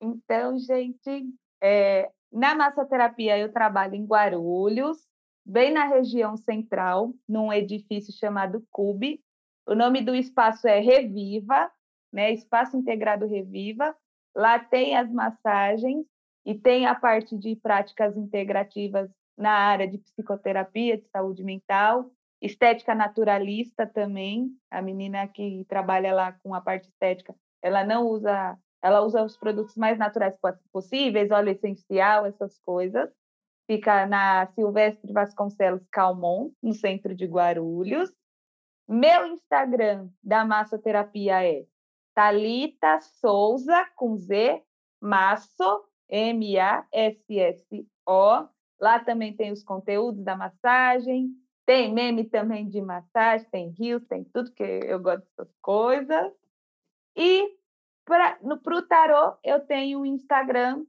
[0.00, 1.26] Então, gente,
[1.62, 4.98] é, na massoterapia eu trabalho em Guarulhos,
[5.44, 9.22] bem na região central, num edifício chamado CUBE,
[9.66, 11.70] o nome do espaço é Reviva,
[12.12, 12.32] né?
[12.32, 13.96] Espaço Integrado Reviva.
[14.34, 16.06] Lá tem as massagens
[16.44, 22.10] e tem a parte de práticas integrativas na área de psicoterapia, de saúde mental,
[22.40, 24.50] estética naturalista também.
[24.70, 29.36] A menina que trabalha lá com a parte estética, ela não usa, ela usa os
[29.36, 30.36] produtos mais naturais
[30.72, 33.10] possíveis, óleo essencial, essas coisas.
[33.66, 38.12] Fica na Silvestre Vasconcelos Calmon, no centro de Guarulhos.
[38.92, 41.64] Meu Instagram da massoterapia é
[42.14, 44.62] Talita Souza com Z,
[45.00, 47.48] Masso, M-A-S-S-O.
[48.78, 51.30] Lá também tem os conteúdos da massagem,
[51.64, 56.30] tem meme também de massagem, tem rios, tem tudo que eu gosto dessas coisas.
[57.16, 57.56] E
[58.04, 60.84] para o tarô eu tenho o Instagram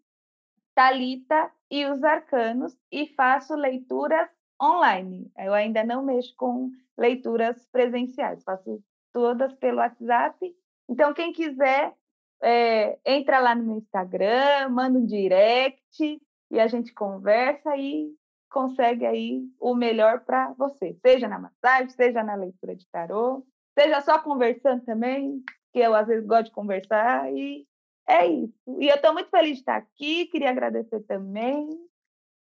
[0.76, 4.30] Talita e os Arcanos e faço leituras
[4.62, 5.32] online.
[5.38, 8.82] Eu ainda não mexo com leituras presenciais, faço
[9.12, 10.56] todas pelo WhatsApp.
[10.90, 11.94] Então, quem quiser,
[12.42, 18.14] é, entra lá no meu Instagram, manda um direct e a gente conversa e
[18.52, 23.44] consegue aí o melhor para você, seja na massagem, seja na leitura de tarô,
[23.78, 27.66] seja só conversando também, que eu às vezes gosto de conversar e
[28.08, 28.54] é isso.
[28.80, 31.68] E eu estou muito feliz de estar aqui, queria agradecer também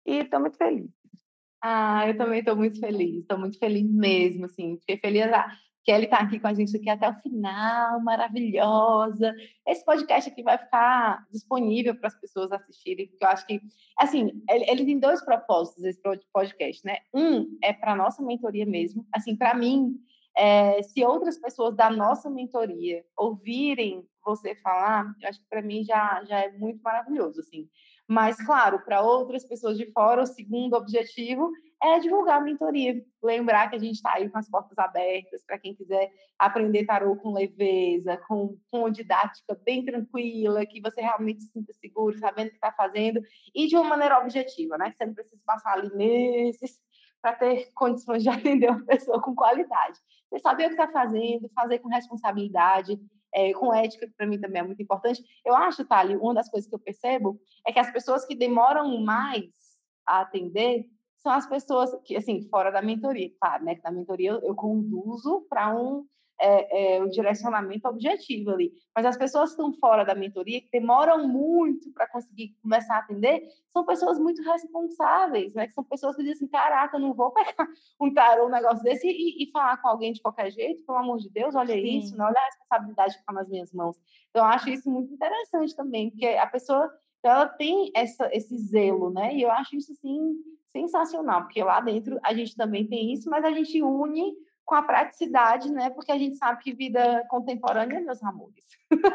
[0.06, 0.90] e estou muito feliz.
[1.70, 5.26] Ah, eu também estou muito feliz, estou muito feliz mesmo, assim, fiquei feliz.
[5.34, 5.52] A
[5.84, 9.36] Kelly está aqui com a gente aqui até o final, maravilhosa.
[9.68, 13.60] Esse podcast aqui vai ficar disponível para as pessoas assistirem, porque eu acho que,
[13.98, 16.02] assim, ele, ele tem dois propósitos, esse
[16.32, 17.00] podcast, né?
[17.14, 19.94] Um é para nossa mentoria mesmo, assim, para mim,
[20.38, 25.84] é, se outras pessoas da nossa mentoria ouvirem você falar, eu acho que para mim
[25.84, 27.68] já, já é muito maravilhoso, assim.
[28.08, 31.52] Mas, claro, para outras pessoas de fora, o segundo objetivo
[31.84, 33.04] é divulgar a mentoria.
[33.22, 37.16] Lembrar que a gente está aí com as portas abertas para quem quiser aprender tarô
[37.18, 42.50] com leveza, com, com didática bem tranquila, que você realmente se sinta seguro, sabendo o
[42.52, 43.22] que está fazendo,
[43.54, 44.90] e de uma maneira objetiva, né?
[44.92, 46.80] Que você não precisa passar ali meses
[47.22, 50.00] para ter condições de atender uma pessoa com qualidade.
[50.30, 53.00] Você saber o que está fazendo, fazer com responsabilidade,
[53.34, 55.24] é, com ética, que para mim também é muito importante.
[55.46, 59.02] Eu acho, Thali, uma das coisas que eu percebo é que as pessoas que demoram
[59.02, 59.46] mais
[60.06, 60.86] a atender
[61.18, 63.76] são as pessoas que, assim, fora da mentoria, claro, né?
[63.76, 66.06] Que na mentoria eu, eu conduzo para um
[66.40, 68.72] é, é, um direcionamento objetivo ali.
[68.96, 73.00] Mas as pessoas que estão fora da mentoria, que demoram muito para conseguir começar a
[73.00, 75.68] atender, são pessoas muito responsáveis, né?
[75.68, 77.56] Que são pessoas que dizem caraca, eu não vou pegar
[78.00, 81.18] um tarô, um negócio desse e, e, falar com alguém de qualquer jeito, pelo amor
[81.18, 81.98] de Deus, olha Sim.
[82.00, 82.26] isso, né?
[82.26, 83.98] olha a responsabilidade que está nas minhas mãos.
[84.30, 86.92] Então, eu acho isso muito interessante também, porque a pessoa,
[87.24, 89.36] ela tem essa, esse zelo, né?
[89.36, 90.36] E eu acho isso, assim,
[90.68, 94.36] sensacional, porque lá dentro a gente também tem isso, mas a gente une
[94.68, 95.90] com a praticidade, né?
[95.90, 98.66] Porque a gente sabe que vida contemporânea, meus amores,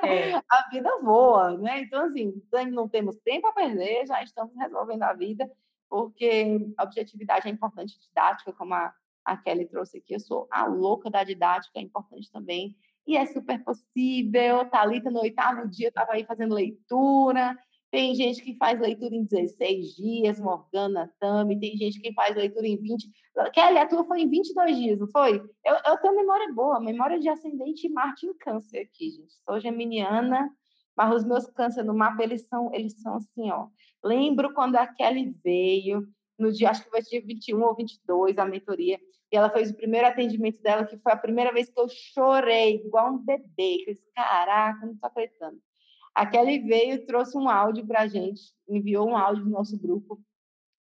[0.03, 0.33] é.
[0.51, 1.83] a vida voa, né?
[1.83, 5.49] Então, assim, não temos tempo a perder, já estamos resolvendo a vida,
[5.91, 8.95] porque a objetividade é importante, didática, como a,
[9.27, 10.15] a Kelly trouxe aqui.
[10.15, 12.75] Eu sou a louca da didática, é importante também.
[13.07, 14.65] E é super possível.
[14.71, 17.59] Thalita, no oitavo dia, estava aí fazendo leitura.
[17.93, 22.67] Tem gente que faz leitura em 16 dias, Morgana Tami, tem gente que faz leitura
[22.67, 23.07] em 20.
[23.53, 25.37] Kelly, a tua foi em 22 dias, não foi?
[25.63, 29.35] Eu, eu tenho memória boa, memória de ascendente Marte em câncer aqui, gente.
[29.45, 30.51] Sou geminiana,
[30.97, 33.69] mas os meus câncer no mapa, eles são, eles são assim, ó.
[34.03, 38.47] Lembro quando a Kelly veio, no dia, acho que foi dia 21 ou 22, a
[38.47, 38.99] mentoria,
[39.31, 42.77] e ela fez o primeiro atendimento dela, que foi a primeira vez que eu chorei,
[42.77, 45.61] igual um bebê, eu disse, caraca, não tô acreditando.
[46.15, 50.21] A Kelly veio, trouxe um áudio para a gente, enviou um áudio no nosso grupo.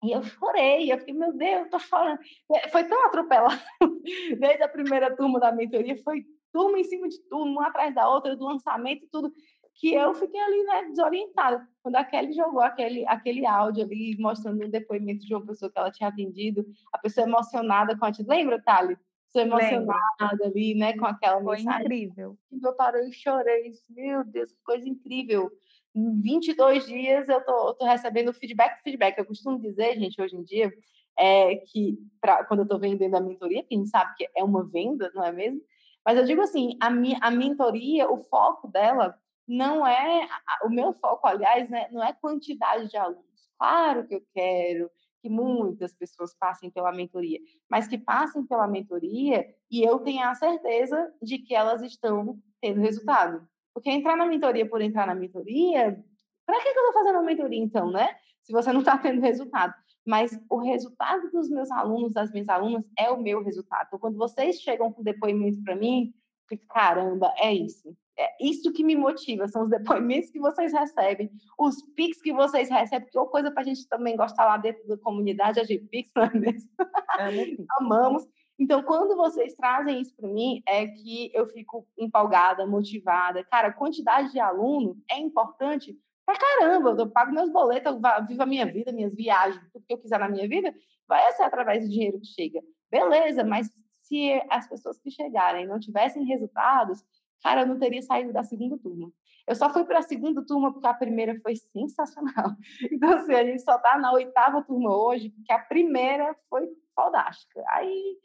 [0.03, 2.20] E eu chorei, eu fiquei, meu Deus, eu tô chorando.
[2.55, 3.61] É, foi tão atropelado.
[4.39, 8.09] Desde a primeira turma da mentoria, foi turma em cima de turma, uma atrás da
[8.09, 9.33] outra, do lançamento e tudo,
[9.74, 11.66] que eu fiquei ali, né, desorientada.
[11.83, 15.79] Quando a Kelly jogou aquele, aquele áudio ali, mostrando um depoimento de uma pessoa que
[15.79, 18.97] ela tinha atendido, a pessoa emocionada com a Lembra, Thali?
[19.31, 21.83] Sou emocionada ali, né, com aquela Foi mensagem.
[21.83, 22.39] incrível.
[22.62, 23.72] Eu parei e chorei.
[23.91, 25.51] Meu Deus, que coisa incrível.
[25.95, 29.18] Em 22 dias eu tô, tô recebendo feedback, feedback.
[29.18, 30.72] Eu costumo dizer, gente, hoje em dia,
[31.18, 34.43] é que pra, quando eu estou vendendo a mentoria, que a gente sabe que é
[34.43, 35.61] uma venda, não é mesmo?
[36.05, 40.29] Mas eu digo assim, a, minha, a mentoria, o foco dela não é,
[40.64, 43.24] o meu foco, aliás, né, não é quantidade de alunos.
[43.59, 44.91] Claro que eu quero
[45.29, 47.39] que muitas pessoas passem pela mentoria,
[47.70, 52.81] mas que passem pela mentoria e eu tenha a certeza de que elas estão tendo
[52.81, 53.47] resultado.
[53.74, 56.03] Porque entrar na mentoria por entrar na mentoria,
[56.47, 58.09] para que, eu estou fazendo a mentoria então, né?
[58.43, 59.74] Se você não está tendo resultado.
[60.07, 63.87] Mas o resultado dos meus alunos, das minhas alunas, é o meu resultado.
[63.89, 66.14] Então, quando vocês chegam com depoimento para mim,
[66.49, 71.31] fico, caramba, é isso é isso que me motiva, são os depoimentos que vocês recebem,
[71.59, 74.57] os pics que vocês recebem, que é uma coisa para a gente também gostar lá
[74.57, 76.69] dentro da comunidade, a GPix, não é mesmo?
[77.79, 78.27] Amamos.
[78.59, 83.45] Então, quando vocês trazem isso para mim, é que eu fico empolgada, motivada.
[83.45, 85.97] Cara, a quantidade de aluno é importante
[86.27, 86.97] pra caramba.
[86.99, 90.19] Eu pago meus boletos, eu vivo a minha vida, minhas viagens, tudo que eu quiser
[90.19, 90.75] na minha vida,
[91.07, 92.61] vai ser através do dinheiro que chega.
[92.91, 93.71] Beleza, mas
[94.03, 97.05] se as pessoas que chegarem não tivessem resultados,
[97.43, 99.12] cara, eu não teria saído da segunda turma.
[99.47, 102.55] Eu só fui para a segunda turma porque a primeira foi sensacional.
[102.93, 107.65] Então, assim, a gente só está na oitava turma hoje, porque a primeira foi fantástica.
[107.69, 108.16] Aí,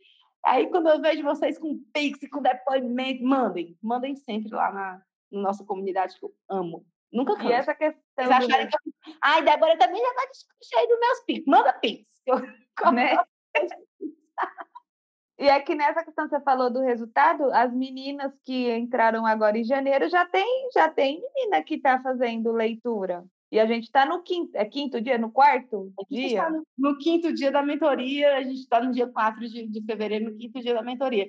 [0.46, 3.78] aí quando eu vejo vocês com Pix, com depoimento, mandem.
[3.82, 6.86] Mandem sempre lá na, na nossa comunidade, que eu amo.
[7.12, 7.50] Nunca canso.
[7.50, 8.02] E essa questão...
[8.16, 9.14] Vocês acharem que eu...
[9.22, 10.28] Ai, Débora também já está
[10.64, 11.46] cheio dos meus Pix.
[11.46, 12.06] Manda Pix.
[12.26, 12.40] Eu...
[12.92, 13.16] Né?
[15.44, 19.58] E é que nessa questão que você falou do resultado, as meninas que entraram agora
[19.58, 23.26] em janeiro já tem, já tem menina que está fazendo leitura.
[23.52, 26.50] E a gente está no quinto, é quinto dia, no quarto dia?
[26.50, 30.32] No, no, quinto dia da mentoria, a gente está no dia 4 de, de fevereiro,
[30.32, 31.28] no quinto dia da mentoria.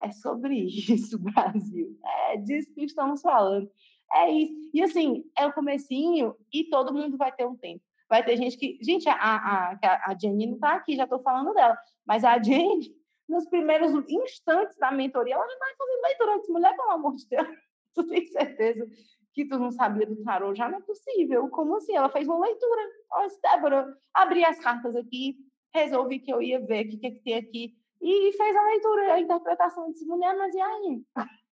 [0.00, 1.98] É sobre isso, Brasil.
[2.30, 3.68] É disso que estamos falando.
[4.12, 4.70] É isso.
[4.72, 7.82] E assim, é o comecinho e todo mundo vai ter um tempo.
[8.08, 8.78] Vai ter gente que.
[8.80, 11.76] Gente, a, a, a Jenny não está aqui, já estou falando dela.
[12.06, 16.32] Mas a Jenny, nos primeiros instantes da mentoria, ela já estava fazendo leitura.
[16.32, 17.48] Eu disse, mulher, pelo amor de Deus,
[17.94, 18.86] tu tem certeza
[19.32, 20.54] que tu não sabia do tarô?
[20.54, 21.48] Já não é possível.
[21.48, 21.96] Como assim?
[21.96, 22.82] Ela fez uma leitura.
[23.12, 25.36] Olha, Débora, abri as cartas aqui,
[25.74, 27.74] resolvi que eu ia ver o que, que, tem aqui.
[28.00, 29.86] E fez a leitura, a interpretação.
[29.86, 31.02] Eu disse, mulher, mas e aí?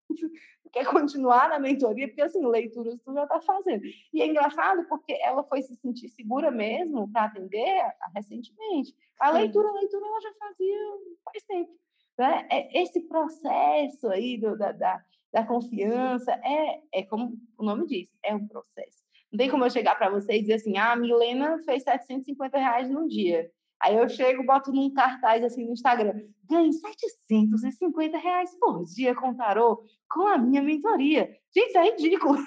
[0.72, 3.82] quer continuar na mentoria, porque assim, leituras tu já está fazendo.
[4.12, 7.82] E é engraçado porque ela foi se sentir segura mesmo para atender
[8.14, 8.94] recentemente.
[9.18, 10.78] A leitura, a leitura ela já fazia
[11.24, 11.70] faz tempo.
[12.18, 12.48] Né?
[12.50, 18.08] É, esse processo aí do, da, da, da confiança é, é como o nome diz,
[18.22, 19.06] é um processo.
[19.30, 22.58] Não tem como eu chegar para você e dizer assim, ah, a Milena fez 750
[22.58, 23.50] reais num dia.
[23.80, 26.14] Aí eu chego, boto num cartaz assim no Instagram,
[26.48, 31.36] ganhe 750 reais por dia com tarô, com a minha mentoria.
[31.54, 32.38] Gente, isso é ridículo.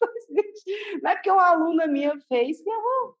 [1.02, 3.16] Não é porque uma aluna minha fez que eu vou...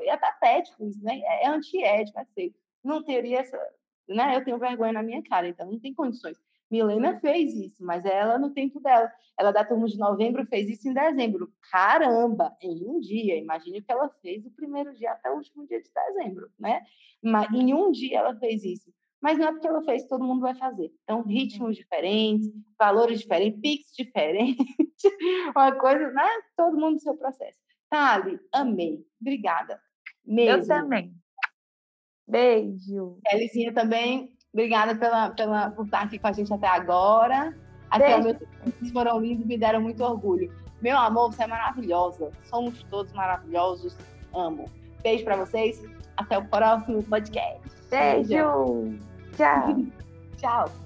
[0.00, 1.20] É patético isso, né?
[1.20, 2.54] É antiético, assim.
[2.82, 3.58] Não teria essa...
[4.08, 4.36] Né?
[4.36, 6.36] Eu tenho vergonha na minha cara, então não tem condições.
[6.70, 9.10] Milena fez isso, mas ela no tempo dela.
[9.38, 11.52] Ela da turma de novembro fez isso em dezembro.
[11.70, 13.36] Caramba, em um dia.
[13.36, 16.82] Imagine o que ela fez do primeiro dia até o último dia de dezembro, né?
[17.22, 18.92] Mas em um dia ela fez isso.
[19.20, 20.92] Mas não é porque ela fez, todo mundo vai fazer.
[21.02, 22.46] Então, ritmos diferentes,
[22.78, 24.66] valores diferentes, pics diferentes,
[25.56, 26.28] uma coisa, né?
[26.54, 27.58] Todo mundo no seu processo.
[27.88, 29.02] Tali, amei.
[29.18, 29.80] Obrigada.
[30.26, 30.62] Mesmo.
[30.62, 31.14] Eu também.
[32.26, 33.18] Beijo.
[33.32, 37.52] Elizinha também, Obrigada pela, pela, por estar aqui com a gente até agora.
[37.90, 40.50] Até meus filhos foram lindos, me deram muito orgulho.
[40.80, 42.30] Meu amor, você é maravilhosa.
[42.44, 43.96] Somos todos maravilhosos.
[44.32, 44.66] Amo.
[45.02, 45.82] Beijo para vocês.
[46.16, 47.60] Até o próximo podcast.
[47.90, 48.96] Beijo.
[49.36, 49.76] Tchau.
[50.38, 50.83] Tchau.